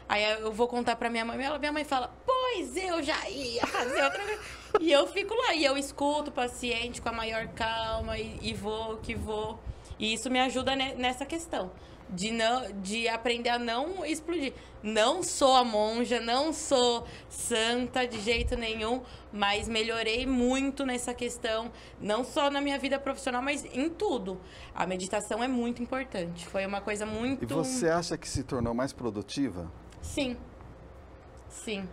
aí 0.08 0.24
eu 0.40 0.52
vou 0.52 0.68
contar 0.68 0.96
para 0.96 1.10
minha 1.10 1.26
mãe, 1.26 1.38
minha 1.38 1.72
mãe 1.72 1.84
fala, 1.84 2.14
pois 2.26 2.78
eu 2.78 3.02
já 3.02 3.28
ia 3.30 3.66
fazer 3.66 4.04
outra 4.04 4.24
coisa. 4.24 4.42
e 4.80 4.92
eu 4.92 5.08
fico 5.08 5.34
lá, 5.34 5.56
e 5.56 5.66
eu 5.66 5.78
escuto 5.78 6.30
o 6.30 6.34
paciente 6.34 7.02
com 7.02 7.10
a 7.10 7.14
maior 7.14 7.48
calma 7.50 8.18
e, 8.18 8.38
e 8.42 8.54
vou 8.54 8.98
que 8.98 9.16
vou. 9.16 9.60
E 10.00 10.14
isso 10.14 10.30
me 10.30 10.40
ajuda 10.40 10.76
nessa 10.76 11.26
questão 11.26 11.72
de 12.10 12.32
não 12.32 12.72
de 12.82 13.08
aprender 13.08 13.50
a 13.50 13.60
não 13.60 14.06
explodir. 14.06 14.54
Não 14.82 15.22
sou 15.24 15.56
a 15.56 15.64
monja, 15.64 16.20
não 16.20 16.54
sou 16.54 17.06
santa 17.28 18.06
de 18.06 18.22
jeito 18.22 18.56
nenhum, 18.56 19.02
mas 19.34 19.68
melhorei 19.68 20.26
muito 20.26 20.86
nessa 20.86 21.14
questão, 21.14 21.72
não 22.00 22.24
só 22.24 22.50
na 22.50 22.62
minha 22.62 22.78
vida 22.78 23.00
profissional, 23.00 23.42
mas 23.42 23.66
em 23.66 23.90
tudo. 23.90 24.40
A 24.74 24.86
meditação 24.86 25.44
é 25.44 25.48
muito 25.48 25.82
importante. 25.82 26.48
Foi 26.48 26.66
uma 26.66 26.80
coisa 26.80 27.06
muito 27.06 27.44
E 27.44 27.48
você 27.48 27.90
acha 27.90 28.18
que 28.18 28.30
se 28.30 28.44
tornou 28.44 28.74
mais 28.74 28.94
produtiva? 28.94 29.72
Sim. 30.02 30.38
Sim. 31.50 31.88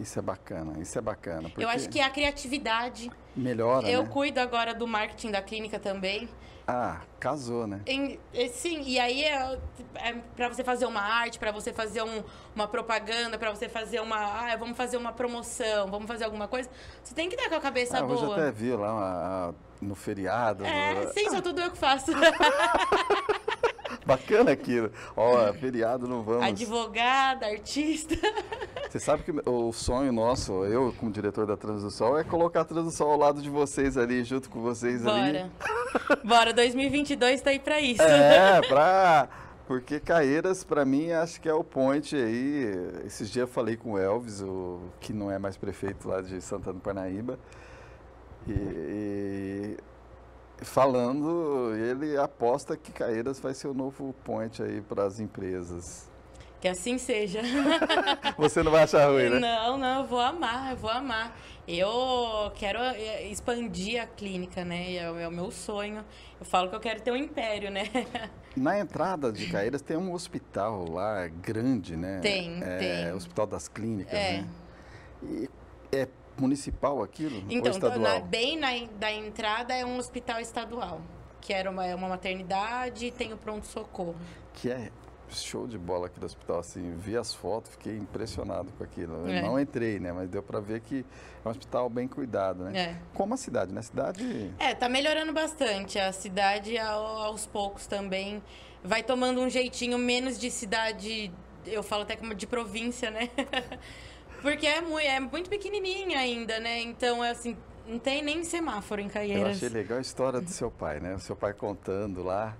Isso 0.00 0.18
é 0.18 0.22
bacana, 0.22 0.80
isso 0.80 0.98
é 0.98 1.00
bacana. 1.00 1.50
Eu 1.56 1.68
acho 1.68 1.88
que 1.88 2.00
a 2.00 2.10
criatividade 2.10 3.10
melhora. 3.36 3.88
Eu 3.88 4.02
né? 4.02 4.08
cuido 4.10 4.40
agora 4.40 4.74
do 4.74 4.86
marketing 4.86 5.30
da 5.30 5.40
clínica 5.40 5.78
também. 5.78 6.28
Ah, 6.66 7.02
casou, 7.20 7.66
né? 7.66 7.80
Em, 7.86 8.18
sim, 8.50 8.82
e 8.86 8.98
aí 8.98 9.22
é, 9.22 9.58
é 9.96 10.14
para 10.34 10.48
você 10.48 10.64
fazer 10.64 10.86
uma 10.86 11.00
arte, 11.00 11.38
para 11.38 11.52
você 11.52 11.74
fazer 11.74 12.02
um, 12.02 12.24
uma 12.56 12.66
propaganda, 12.66 13.38
para 13.38 13.50
você 13.54 13.68
fazer 13.68 14.00
uma. 14.00 14.16
Ah, 14.16 14.56
vamos 14.56 14.76
fazer 14.76 14.96
uma 14.96 15.12
promoção, 15.12 15.88
vamos 15.88 16.08
fazer 16.08 16.24
alguma 16.24 16.48
coisa. 16.48 16.70
Você 17.02 17.14
tem 17.14 17.28
que 17.28 17.36
estar 17.36 17.50
com 17.50 17.56
a 17.56 17.60
cabeça 17.60 17.98
ah, 17.98 18.02
boa. 18.02 18.14
Hoje 18.14 18.32
até 18.32 18.50
viu 18.50 18.78
lá 18.78 18.94
uma, 18.94 19.54
no 19.80 19.94
feriado. 19.94 20.64
É, 20.64 21.04
no... 21.04 21.12
sim, 21.12 21.28
só 21.30 21.42
tudo 21.42 21.60
eu 21.60 21.70
que 21.70 21.78
faço. 21.78 22.12
Bacana 24.06 24.52
aquilo. 24.52 24.90
Ó, 25.14 25.52
feriado 25.54 26.08
não 26.08 26.22
vamos. 26.22 26.44
Advogada, 26.44 27.46
artista. 27.46 28.14
Você 28.94 29.00
sabe 29.00 29.24
que 29.24 29.32
o 29.44 29.72
sonho 29.72 30.12
nosso, 30.12 30.64
eu 30.66 30.94
como 31.00 31.10
diretor 31.10 31.48
da 31.48 31.56
Transdução, 31.56 32.16
é 32.16 32.22
colocar 32.22 32.60
a 32.60 32.64
Transdução 32.64 33.10
ao 33.10 33.18
lado 33.18 33.42
de 33.42 33.50
vocês 33.50 33.98
ali, 33.98 34.22
junto 34.22 34.48
com 34.48 34.62
vocês 34.62 35.02
Bora. 35.02 35.16
ali. 35.16 35.50
Bora, 36.22 36.52
2022 36.54 37.42
tá 37.42 37.50
aí 37.50 37.58
pra 37.58 37.80
isso. 37.80 38.00
É, 38.00 38.60
pra... 38.68 39.28
Porque 39.66 39.98
Caeiras, 39.98 40.62
para 40.62 40.84
mim, 40.84 41.10
acho 41.10 41.40
que 41.40 41.48
é 41.48 41.52
o 41.52 41.64
point 41.64 42.14
aí. 42.14 42.72
Esses 43.04 43.28
dias 43.28 43.48
eu 43.48 43.52
falei 43.52 43.76
com 43.76 43.94
o 43.94 43.98
Elvis, 43.98 44.40
o, 44.42 44.78
que 45.00 45.12
não 45.12 45.28
é 45.28 45.40
mais 45.40 45.56
prefeito 45.56 46.06
lá 46.06 46.20
de 46.20 46.40
Santana 46.40 46.74
do 46.74 46.80
Parnaíba. 46.80 47.36
E, 48.46 48.52
e, 48.52 49.76
falando, 50.64 51.74
ele 51.74 52.16
aposta 52.16 52.76
que 52.76 52.92
Caeiras 52.92 53.40
vai 53.40 53.54
ser 53.54 53.66
o 53.66 53.74
novo 53.74 54.14
point 54.22 54.62
aí 54.62 54.80
para 54.80 55.02
as 55.02 55.18
empresas. 55.18 56.13
Que 56.64 56.68
assim 56.68 56.96
seja. 56.96 57.42
Você 58.38 58.62
não 58.62 58.72
vai 58.72 58.84
achar 58.84 59.06
ruim, 59.10 59.28
né? 59.28 59.38
Não, 59.38 59.76
não, 59.76 60.00
eu 60.00 60.06
vou 60.06 60.18
amar, 60.18 60.70
eu 60.70 60.76
vou 60.78 60.88
amar. 60.88 61.36
Eu 61.68 62.50
quero 62.54 62.78
eh, 62.78 63.28
expandir 63.28 64.00
a 64.02 64.06
clínica, 64.06 64.64
né? 64.64 64.94
É 64.94 65.10
o 65.28 65.30
meu 65.30 65.50
sonho. 65.50 66.02
Eu 66.40 66.46
falo 66.46 66.70
que 66.70 66.74
eu 66.74 66.80
quero 66.80 67.02
ter 67.02 67.10
um 67.10 67.16
império, 67.16 67.70
né? 67.70 67.82
Na 68.56 68.78
entrada 68.78 69.30
de 69.30 69.46
Caeiras 69.50 69.82
tem 69.82 69.98
um 69.98 70.10
hospital 70.14 70.90
lá 70.90 71.26
grande, 71.28 71.98
né? 71.98 72.20
Tem, 72.22 72.58
é, 72.62 72.78
tem. 72.78 73.12
Hospital 73.12 73.46
das 73.46 73.68
Clínicas, 73.68 74.14
É. 74.14 74.32
né? 74.38 74.48
E 75.22 75.50
é 75.92 76.08
municipal 76.38 77.02
aquilo? 77.02 77.42
ou 77.44 77.44
Então, 77.50 77.72
estadual? 77.72 77.98
na- 78.00 78.20
bem 78.20 78.58
na 78.58 78.68
da 78.98 79.12
entrada 79.12 79.74
é 79.74 79.84
um 79.84 79.98
hospital 79.98 80.40
estadual, 80.40 81.02
que 81.42 81.52
era 81.52 81.70
uma, 81.70 81.84
é 81.84 81.94
uma 81.94 82.08
maternidade 82.08 83.04
e 83.04 83.10
tem 83.10 83.34
o 83.34 83.36
pronto-socorro. 83.36 84.16
Que 84.54 84.70
é 84.70 84.90
show 85.42 85.66
de 85.66 85.76
bola 85.78 86.06
aqui 86.06 86.20
do 86.20 86.26
hospital, 86.26 86.58
assim, 86.60 86.94
vi 86.96 87.16
as 87.16 87.34
fotos, 87.34 87.72
fiquei 87.72 87.96
impressionado 87.96 88.70
com 88.76 88.84
aquilo. 88.84 89.14
Eu 89.26 89.28
É. 89.28 89.42
não 89.42 89.58
entrei, 89.58 89.98
né, 89.98 90.12
mas 90.12 90.28
deu 90.28 90.42
para 90.42 90.60
ver 90.60 90.80
que 90.80 91.04
é 91.44 91.48
um 91.48 91.50
hospital 91.50 91.88
bem 91.88 92.06
cuidado, 92.06 92.64
né? 92.64 92.78
É. 92.78 92.96
Como 93.14 93.34
a 93.34 93.36
cidade, 93.36 93.72
né? 93.72 93.80
A 93.80 93.82
cidade 93.82 94.52
É, 94.58 94.74
tá 94.74 94.88
melhorando 94.88 95.32
bastante. 95.32 95.98
A 95.98 96.12
cidade, 96.12 96.78
ao- 96.78 97.04
aos 97.22 97.46
poucos 97.46 97.86
também, 97.86 98.42
vai 98.82 99.02
tomando 99.02 99.40
um 99.40 99.48
jeitinho 99.48 99.98
menos 99.98 100.38
de 100.38 100.50
cidade, 100.50 101.32
eu 101.66 101.82
falo 101.82 102.02
até 102.02 102.16
como 102.16 102.34
de 102.34 102.46
província, 102.46 103.10
né? 103.10 103.28
Porque 104.42 104.66
é 104.66 104.80
muito, 104.82 104.98
é 105.06 105.20
muito 105.20 105.48
pequenininha 105.50 106.18
ainda, 106.18 106.60
né? 106.60 106.80
Então, 106.82 107.24
é 107.24 107.30
assim, 107.30 107.56
não 107.86 107.98
tem 107.98 108.22
nem 108.22 108.44
semáforo 108.44 109.00
em 109.00 109.06
eu 109.06 109.10
Caieiras. 109.10 109.56
achei 109.56 109.68
legal 109.70 109.96
a 109.98 110.00
história 110.02 110.40
do 110.40 110.50
seu 110.50 110.70
pai, 110.70 111.00
né? 111.00 111.14
O 111.14 111.18
seu 111.18 111.34
pai 111.34 111.54
contando 111.54 112.22
lá 112.22 112.54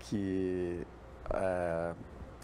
que 0.00 0.86
é, 1.34 1.92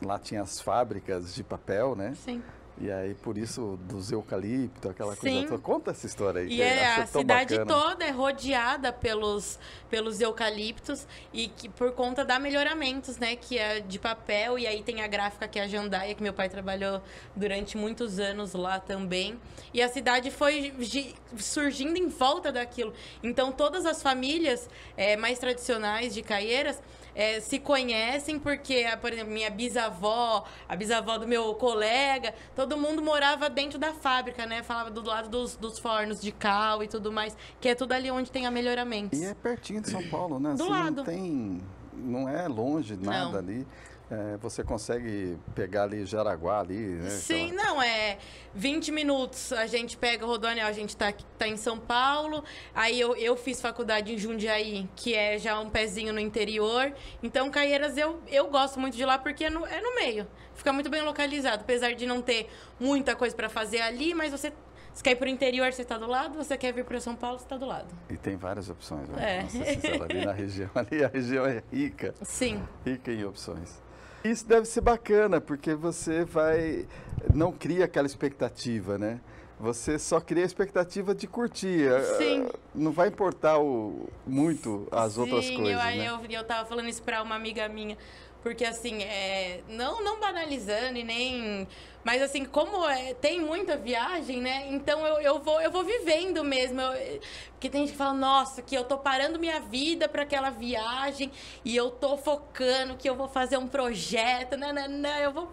lá 0.05 0.19
tinha 0.19 0.43
as 0.43 0.61
fábricas 0.61 1.35
de 1.35 1.43
papel, 1.43 1.95
né? 1.95 2.15
Sim. 2.17 2.43
E 2.79 2.91
aí 2.91 3.15
por 3.15 3.37
isso 3.37 3.79
dos 3.83 4.11
eucalipto, 4.11 4.89
aquela 4.89 5.15
coisa 5.15 5.41
Sim. 5.41 5.47
toda. 5.47 5.61
Conta 5.61 5.91
essa 5.91 6.07
história 6.07 6.41
aí. 6.41 6.49
E 6.49 6.63
é, 6.63 6.97
a 6.97 7.07
cidade 7.07 7.59
bacana. 7.59 7.81
toda 7.81 8.05
é 8.05 8.11
rodeada 8.11 8.91
pelos, 8.91 9.59
pelos 9.91 10.23
eucaliptos 10.23 11.07
e 11.35 11.49
que 11.49 11.69
por 11.69 11.93
conta 11.93 12.25
da 12.25 12.39
melhoramentos, 12.39 13.19
né, 13.19 13.37
que 13.37 13.59
é 13.59 13.81
de 13.81 13.99
papel 13.99 14.59
e 14.59 14.67
aí 14.67 14.83
tem 14.83 15.03
a 15.03 15.07
gráfica 15.07 15.47
que 15.47 15.59
é 15.59 15.65
a 15.65 15.69
Jandaia, 15.69 16.15
que 16.15 16.23
meu 16.23 16.33
pai 16.33 16.49
trabalhou 16.49 17.03
durante 17.37 17.77
muitos 17.77 18.19
anos 18.19 18.55
lá 18.55 18.81
também. 18.81 19.39
E 19.73 19.83
a 19.83 19.89
cidade 19.89 20.31
foi 20.31 20.75
gi- 20.81 21.15
surgindo 21.37 21.99
em 21.99 22.09
volta 22.09 22.51
daquilo. 22.51 22.95
Então 23.23 23.53
todas 23.53 23.85
as 23.85 24.03
famílias 24.03 24.69
eh, 24.97 25.15
mais 25.17 25.39
tradicionais 25.39 26.15
de 26.15 26.23
Caieiras 26.23 26.81
eh, 27.15 27.41
se 27.41 27.59
conhecem 27.59 28.39
porque, 28.39 28.87
ah, 28.91 28.97
por 28.97 29.13
exemplo, 29.13 29.33
minha 29.33 29.51
bisavó, 29.51 30.45
a 30.69 30.77
bisavó 30.77 31.19
do 31.19 31.27
meu 31.27 31.55
colega, 31.55 32.35
todo 32.55 32.77
mundo 32.77 33.03
morava 33.03 33.49
dentro 33.51 33.79
da 33.79 33.93
fábrica, 33.93 34.47
né? 34.47 34.63
Falava 34.63 34.91
do 34.91 35.03
lado 35.05 35.29
dos, 35.29 35.57
dos 35.57 35.79
fornos 35.79 36.21
de 36.21 36.33
cal 36.33 36.83
e 36.83 36.89
tudo 36.89 37.13
mais, 37.13 37.37
que 37.61 37.69
é 37.69 37.75
tudo 37.75 37.93
ali 37.93 38.11
onde 38.11 38.31
tem 38.31 38.47
a 38.47 38.51
melhoramentos. 38.51 39.19
E 39.19 39.25
é 39.25 39.35
pertinho 39.35 39.81
de 39.81 39.91
São 39.91 40.03
Paulo, 40.09 40.39
né? 40.39 40.55
Do 40.55 40.63
Assim, 40.63 40.73
lado. 40.73 40.97
Não 40.97 41.05
tem. 41.05 41.61
Não 41.95 42.29
é 42.29 42.49
longe 42.49 42.97
nada 42.97 43.31
Não. 43.33 43.39
ali. 43.39 43.67
É, 44.13 44.37
você 44.37 44.63
consegue 44.63 45.39
pegar 45.55 45.85
ali 45.85 46.05
Jaraguá 46.05 46.61
ali, 46.61 46.77
né? 46.77 47.09
Sim, 47.09 47.51
não, 47.53 47.83
é 47.83 48.19
20 48.55 48.93
minutos. 48.93 49.55
A 49.55 49.67
gente 49.67 49.97
pega 49.97 50.23
o 50.27 50.29
Rodoanel, 50.29 50.67
a 50.67 50.73
gente 50.73 50.95
tá, 50.95 51.15
tá 51.39 51.49
em 51.49 51.57
São 51.57 51.79
Paulo. 51.79 52.45
Aí 52.75 53.01
eu, 53.01 53.17
eu 53.17 53.35
fiz 53.37 53.59
faculdade 53.59 54.13
em 54.13 54.19
Jundiaí, 54.19 54.87
que 54.95 55.15
é 55.15 55.39
já 55.39 55.59
um 55.59 55.71
pezinho 55.71 56.13
no 56.13 56.21
interior. 56.21 56.93
Então, 57.23 57.51
Caieiras 57.51 57.97
eu, 57.97 58.21
eu 58.29 58.51
gosto 58.51 58.79
muito 58.79 58.95
de 58.95 59.05
lá 59.07 59.17
porque 59.17 59.45
é 59.45 59.51
no, 59.51 59.65
é 59.65 59.81
no 59.81 59.95
meio. 59.95 60.27
Fica 60.55 60.75
muito 60.75 60.91
bem 60.91 61.01
localizado. 61.01 61.63
Apesar 61.63 61.95
de 61.95 62.05
não 62.05 62.21
ter 62.21 62.51
muita 62.79 63.17
coisa 63.17 63.35
para 63.35 63.49
fazer 63.49 63.81
ali, 63.81 64.13
mas 64.13 64.31
você. 64.31 64.53
Você 64.93 65.03
quer 65.03 65.13
ir 65.13 65.17
pro 65.17 65.27
interior, 65.27 65.73
você 65.73 65.87
tá 65.87 65.97
do 65.97 66.07
lado. 66.07 66.35
Você 66.37 66.55
quer 66.55 66.71
vir 66.75 66.85
para 66.85 67.01
São 67.01 67.17
Paulo, 67.17 67.39
você 67.39 67.47
tá 67.47 67.57
do 67.57 67.65
lado. 67.65 67.89
E 68.11 68.17
tem 68.19 68.37
várias 68.37 68.69
opções, 68.69 69.09
né? 69.09 69.39
É. 69.39 69.43
Nossa 69.43 69.81
Senhora, 69.81 70.05
ali 70.05 70.27
na 70.27 70.33
região, 70.33 70.71
ali 70.77 71.03
a 71.03 71.09
região 71.09 71.47
é 71.47 71.63
rica, 71.73 72.15
Sim. 72.21 72.63
rica 72.85 73.11
em 73.11 73.25
opções. 73.25 73.82
Isso 74.25 74.47
deve 74.47 74.67
ser 74.67 74.81
bacana, 74.81 75.41
porque 75.41 75.75
você 75.75 76.25
vai. 76.25 76.87
não 77.35 77.51
cria 77.53 77.85
aquela 77.87 78.07
expectativa, 78.07 78.97
né? 78.99 79.21
Você 79.59 79.97
só 79.99 80.21
cria 80.21 80.43
a 80.43 80.47
expectativa 80.47 81.15
de 81.15 81.27
curtir. 81.27 81.89
Sim. 82.19 82.49
Ah, 82.53 82.59
Não 82.75 82.91
vai 82.91 83.09
importar 83.09 83.59
o, 83.59 84.09
muito 84.27 84.89
as 84.91 85.17
outras 85.17 85.45
Sim, 85.45 85.57
coisas, 85.57 85.73
eu, 85.73 85.97
né? 85.97 86.09
eu, 86.09 86.21
eu 86.31 86.45
tava 86.45 86.69
falando 86.69 86.89
isso 86.89 87.03
pra 87.03 87.23
uma 87.23 87.37
amiga 87.37 87.69
minha. 87.69 87.97
Porque, 88.43 88.65
assim, 88.65 89.03
é, 89.05 89.61
não, 89.69 90.03
não 90.03 90.19
banalizando 90.19 90.99
e 90.99 91.05
nem... 91.05 91.67
Mas, 92.03 92.21
assim, 92.21 92.45
como 92.45 92.89
é, 92.89 93.15
tem 93.15 93.41
muita 93.41 93.77
viagem, 93.77 94.41
né? 94.41 94.67
Então, 94.69 95.07
eu, 95.07 95.21
eu, 95.21 95.39
vou, 95.39 95.61
eu 95.61 95.71
vou 95.71 95.85
vivendo 95.85 96.43
mesmo. 96.43 96.81
Eu- 96.81 97.21
porque 97.53 97.71
tem 97.71 97.83
gente 97.83 97.93
que 97.93 97.97
fala, 97.97 98.13
nossa, 98.15 98.61
que 98.61 98.75
eu 98.75 98.83
tô 98.83 98.99
parando 98.99 99.39
minha 99.39 99.61
vida 99.61 100.09
pra 100.09 100.23
aquela 100.25 100.51
viagem 100.51 101.31
e 101.65 101.77
eu 101.77 101.91
tô 101.93 102.17
focando 102.17 102.97
que 102.97 103.09
eu 103.09 103.15
vou 103.15 103.29
fazer 103.29 103.57
um 103.57 103.69
projeto, 103.69 104.57
né, 104.57 104.73
né, 104.73 104.89
né, 104.89 105.25
eu 105.25 105.33
vou... 105.33 105.49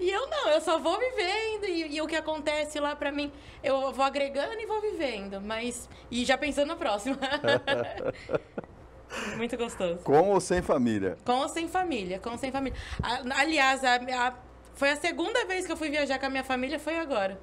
E 0.00 0.10
eu 0.10 0.26
não, 0.26 0.48
eu 0.50 0.60
só 0.60 0.78
vou 0.78 0.98
vivendo 0.98 1.64
e, 1.66 1.94
e 1.96 2.02
o 2.02 2.06
que 2.08 2.16
acontece 2.16 2.80
lá 2.80 2.94
pra 2.96 3.12
mim, 3.12 3.32
eu 3.62 3.92
vou 3.92 4.04
agregando 4.04 4.60
e 4.60 4.66
vou 4.66 4.80
vivendo, 4.80 5.40
mas... 5.40 5.88
E 6.10 6.24
já 6.24 6.36
pensando 6.36 6.68
na 6.68 6.76
próxima. 6.76 7.16
Muito 9.36 9.56
gostoso. 9.56 9.98
Com 10.02 10.30
ou 10.30 10.40
sem 10.40 10.62
família? 10.62 11.16
Com 11.24 11.32
ou 11.32 11.48
sem 11.48 11.68
família, 11.68 12.18
com 12.18 12.30
ou 12.30 12.38
sem 12.38 12.50
família. 12.50 12.78
Aliás, 13.36 13.84
a, 13.84 13.96
a, 13.96 14.34
foi 14.74 14.90
a 14.90 14.96
segunda 14.96 15.44
vez 15.46 15.66
que 15.66 15.72
eu 15.72 15.76
fui 15.76 15.88
viajar 15.88 16.18
com 16.18 16.26
a 16.26 16.30
minha 16.30 16.44
família, 16.44 16.78
foi 16.78 16.98
agora. 16.98 17.38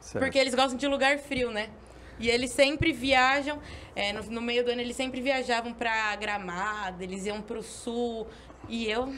Certo. 0.00 0.22
Porque 0.22 0.38
eles 0.38 0.54
gostam 0.54 0.76
de 0.76 0.86
lugar 0.86 1.18
frio, 1.18 1.50
né? 1.50 1.70
E 2.18 2.28
eles 2.28 2.50
sempre 2.50 2.92
viajam, 2.92 3.58
é, 3.96 4.12
no, 4.12 4.22
no, 4.24 4.40
meio 4.40 4.64
do 4.64 4.70
ano 4.70 4.80
eles 4.80 4.96
sempre 4.96 5.20
viajavam 5.20 5.72
para 5.72 6.14
Gramado, 6.16 7.02
eles 7.02 7.24
iam 7.26 7.40
para 7.40 7.58
o 7.58 7.62
sul. 7.62 8.26
E 8.68 8.88
eu. 8.88 9.12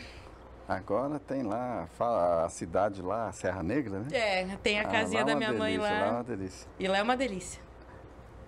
Agora 0.66 1.18
tem 1.18 1.42
lá 1.42 1.86
a 1.98 2.48
cidade 2.48 3.02
lá, 3.02 3.30
Serra 3.32 3.62
Negra, 3.62 4.00
né? 4.00 4.08
É, 4.12 4.56
tem 4.62 4.80
a 4.80 4.82
ah, 4.82 4.88
casinha 4.88 5.24
da 5.24 5.32
é 5.32 5.34
minha 5.34 5.52
delícia, 5.52 5.78
mãe 5.78 5.78
lá. 5.78 5.90
Lá 5.90 6.06
é 6.06 6.10
uma 6.10 6.24
delícia. 6.24 6.68
E 6.78 6.88
lá 6.88 6.98
é 6.98 7.02
uma 7.02 7.16
delícia. 7.16 7.62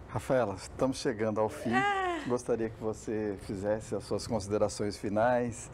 Rafaela, 0.09 0.55
estamos 0.55 0.98
chegando 0.98 1.40
ao 1.40 1.48
fim. 1.48 1.74
Ah. 1.74 2.05
Gostaria 2.26 2.68
que 2.68 2.80
você 2.80 3.36
fizesse 3.46 3.94
as 3.94 4.04
suas 4.04 4.26
considerações 4.26 4.96
finais 4.96 5.70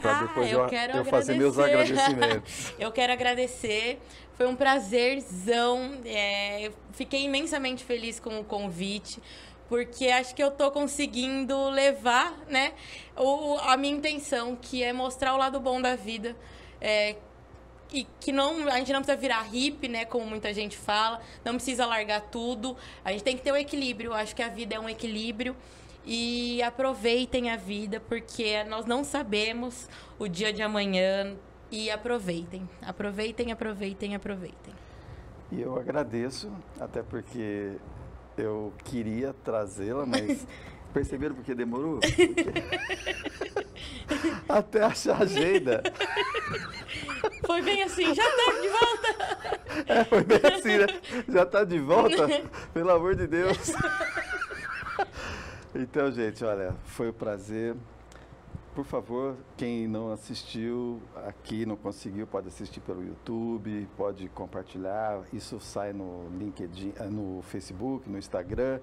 para 0.00 0.18
ah, 0.18 0.22
depois 0.22 0.52
eu, 0.52 0.60
eu, 0.60 0.96
eu 0.96 1.04
fazer 1.04 1.34
meus 1.34 1.58
agradecimentos. 1.58 2.72
eu 2.78 2.92
quero 2.92 3.12
agradecer. 3.12 3.98
Foi 4.34 4.46
um 4.46 4.54
prazerzão. 4.54 5.98
É, 6.04 6.70
fiquei 6.92 7.24
imensamente 7.24 7.84
feliz 7.84 8.20
com 8.20 8.40
o 8.40 8.44
convite, 8.44 9.20
porque 9.68 10.08
acho 10.08 10.34
que 10.34 10.42
eu 10.42 10.50
tô 10.50 10.70
conseguindo 10.70 11.70
levar, 11.70 12.36
né, 12.48 12.72
o, 13.16 13.56
a 13.58 13.76
minha 13.76 13.96
intenção, 13.96 14.56
que 14.56 14.82
é 14.82 14.92
mostrar 14.92 15.34
o 15.34 15.36
lado 15.36 15.58
bom 15.58 15.80
da 15.80 15.96
vida. 15.96 16.36
É, 16.80 17.16
e 17.96 18.06
que 18.20 18.30
não, 18.30 18.68
a 18.68 18.78
gente 18.78 18.92
não 18.92 19.00
precisa 19.00 19.16
virar 19.16 19.40
hippie, 19.40 19.88
né, 19.88 20.04
como 20.04 20.26
muita 20.26 20.52
gente 20.52 20.76
fala, 20.76 21.18
não 21.42 21.54
precisa 21.54 21.86
largar 21.86 22.20
tudo. 22.20 22.76
A 23.02 23.10
gente 23.10 23.24
tem 23.24 23.34
que 23.34 23.42
ter 23.42 23.50
o 23.50 23.54
um 23.54 23.56
equilíbrio. 23.56 24.10
Eu 24.10 24.14
acho 24.14 24.36
que 24.36 24.42
a 24.42 24.48
vida 24.48 24.74
é 24.74 24.78
um 24.78 24.86
equilíbrio 24.86 25.56
e 26.04 26.62
aproveitem 26.62 27.50
a 27.50 27.56
vida, 27.56 27.98
porque 27.98 28.62
nós 28.64 28.84
não 28.84 29.02
sabemos 29.02 29.88
o 30.18 30.28
dia 30.28 30.52
de 30.52 30.60
amanhã 30.62 31.38
e 31.70 31.90
aproveitem. 31.90 32.68
Aproveitem, 32.82 33.50
aproveitem, 33.50 34.14
aproveitem. 34.14 34.74
E 35.50 35.62
eu 35.62 35.78
agradeço, 35.78 36.52
até 36.78 37.02
porque 37.02 37.78
eu 38.36 38.74
queria 38.84 39.34
trazê-la, 39.42 40.04
mas 40.04 40.46
perceberam 40.92 41.34
porque 41.34 41.54
demorou? 41.54 42.00
até 44.48 44.82
achar 44.82 45.20
a 45.20 45.24
agenda. 45.24 45.82
Foi 47.44 47.62
bem 47.62 47.82
assim, 47.82 48.14
já 48.14 48.24
tá 48.24 48.52
de 48.60 48.68
volta. 48.68 49.56
É, 49.86 50.04
foi 50.04 50.24
bem 50.24 50.40
assim, 50.54 50.78
né? 50.78 50.86
Já 51.28 51.46
tá 51.46 51.64
de 51.64 51.78
volta? 51.78 52.28
Pelo 52.72 52.90
amor 52.90 53.14
de 53.14 53.26
Deus. 53.26 53.56
Então, 55.78 56.10
gente, 56.10 56.42
olha, 56.42 56.74
foi 56.84 57.10
um 57.10 57.12
prazer. 57.12 57.76
Por 58.74 58.84
favor, 58.84 59.36
quem 59.58 59.86
não 59.86 60.10
assistiu 60.10 61.02
aqui, 61.26 61.66
não 61.66 61.76
conseguiu, 61.76 62.26
pode 62.26 62.48
assistir 62.48 62.80
pelo 62.80 63.04
YouTube, 63.04 63.86
pode 63.94 64.26
compartilhar. 64.30 65.22
Isso 65.34 65.60
sai 65.60 65.92
no 65.92 66.28
LinkedIn, 66.38 66.94
eh, 66.98 67.04
no 67.04 67.42
Facebook, 67.42 68.08
no 68.08 68.16
Instagram. 68.16 68.80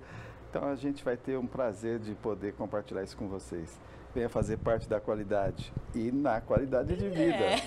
Então 0.50 0.65
a 0.65 0.76
gente 0.76 1.04
vai 1.04 1.17
ter 1.17 1.36
um 1.36 1.48
prazer 1.48 1.98
de 1.98 2.13
poder 2.13 2.54
compartilhar 2.54 3.02
isso 3.02 3.17
com 3.17 3.28
vocês. 3.28 3.80
Venha 4.13 4.30
fazer 4.30 4.58
parte 4.58 4.88
da 4.88 4.99
qualidade 4.99 5.73
e 5.95 6.12
na 6.12 6.39
qualidade 6.39 6.95
de 6.95 7.10
vida. 7.10 7.36
É. 7.36 7.60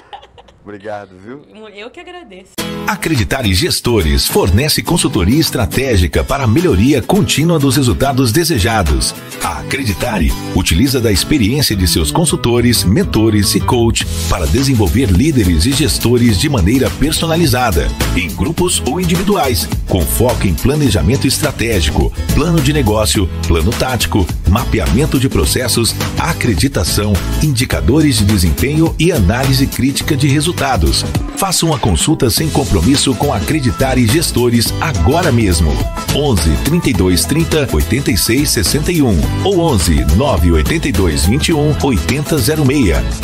Obrigado, 0.62 1.18
viu? 1.18 1.44
Eu 1.74 1.90
que 1.90 2.00
agradeço. 2.00 2.54
Acreditar 2.86 3.46
Gestores 3.46 4.26
fornece 4.26 4.82
consultoria 4.82 5.38
estratégica 5.38 6.24
para 6.24 6.44
a 6.44 6.46
melhoria 6.46 7.00
contínua 7.00 7.58
dos 7.58 7.76
resultados 7.76 8.32
desejados. 8.32 9.14
A 9.42 9.60
Acreditare 9.60 10.32
utiliza 10.54 11.00
da 11.00 11.10
experiência 11.10 11.74
de 11.74 11.86
seus 11.86 12.10
consultores, 12.10 12.84
mentores 12.84 13.54
e 13.54 13.60
coach 13.60 14.06
para 14.28 14.46
desenvolver 14.46 15.06
líderes 15.10 15.64
e 15.64 15.72
gestores 15.72 16.38
de 16.38 16.48
maneira 16.48 16.90
personalizada, 16.90 17.88
em 18.16 18.28
grupos 18.34 18.82
ou 18.86 19.00
individuais, 19.00 19.68
com 19.88 20.02
foco 20.02 20.46
em 20.46 20.54
planejamento 20.54 21.26
estratégico, 21.26 22.12
plano 22.34 22.60
de 22.60 22.72
negócio, 22.72 23.28
plano 23.46 23.70
tático, 23.70 24.26
mapeamento 24.48 25.18
de 25.18 25.28
processos, 25.28 25.94
acreditação, 26.18 27.12
indicadores 27.42 28.18
de 28.18 28.24
desempenho 28.24 28.94
e 28.98 29.12
análise 29.12 29.66
crítica 29.66 30.16
de 30.16 30.26
resultados. 30.26 31.04
Faça 31.36 31.64
uma 31.64 31.78
consulta 31.78 32.28
sem 32.28 32.50
compromisso 32.50 32.71
com 33.18 33.34
Acreditar 33.34 33.98
e 33.98 34.06
Gestores 34.06 34.72
agora 34.80 35.30
mesmo. 35.30 35.70
11 36.14 36.50
32 36.64 37.24
30 37.24 37.68
86 37.72 38.50
61 38.50 39.18
ou 39.44 39.60
11 39.60 40.04
982 40.16 41.26
21 41.26 41.76
80 41.82 42.38
06. 42.38 42.52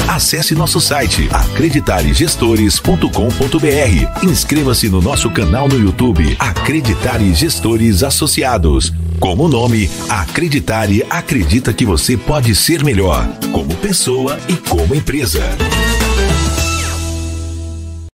Acesse 0.07 0.55
nosso 0.55 0.81
site 0.81 1.29
acreditaregestores.com.br. 1.33 4.25
Inscreva-se 4.25 4.89
no 4.89 5.01
nosso 5.01 5.31
canal 5.31 5.69
no 5.69 5.79
YouTube 5.79 6.37
Acreditar 6.39 7.23
e 7.23 7.35
Gestores 7.35 8.03
Associados. 8.03 8.93
Como 9.19 9.45
o 9.45 9.49
nome, 9.49 9.91
Acreditare 10.09 11.05
acredita 11.11 11.73
que 11.73 11.85
você 11.85 12.17
pode 12.17 12.55
ser 12.55 12.85
melhor, 12.85 13.27
como 13.51 13.75
pessoa 13.77 14.39
e 14.49 14.57
como 14.57 14.95
empresa. 14.95 15.43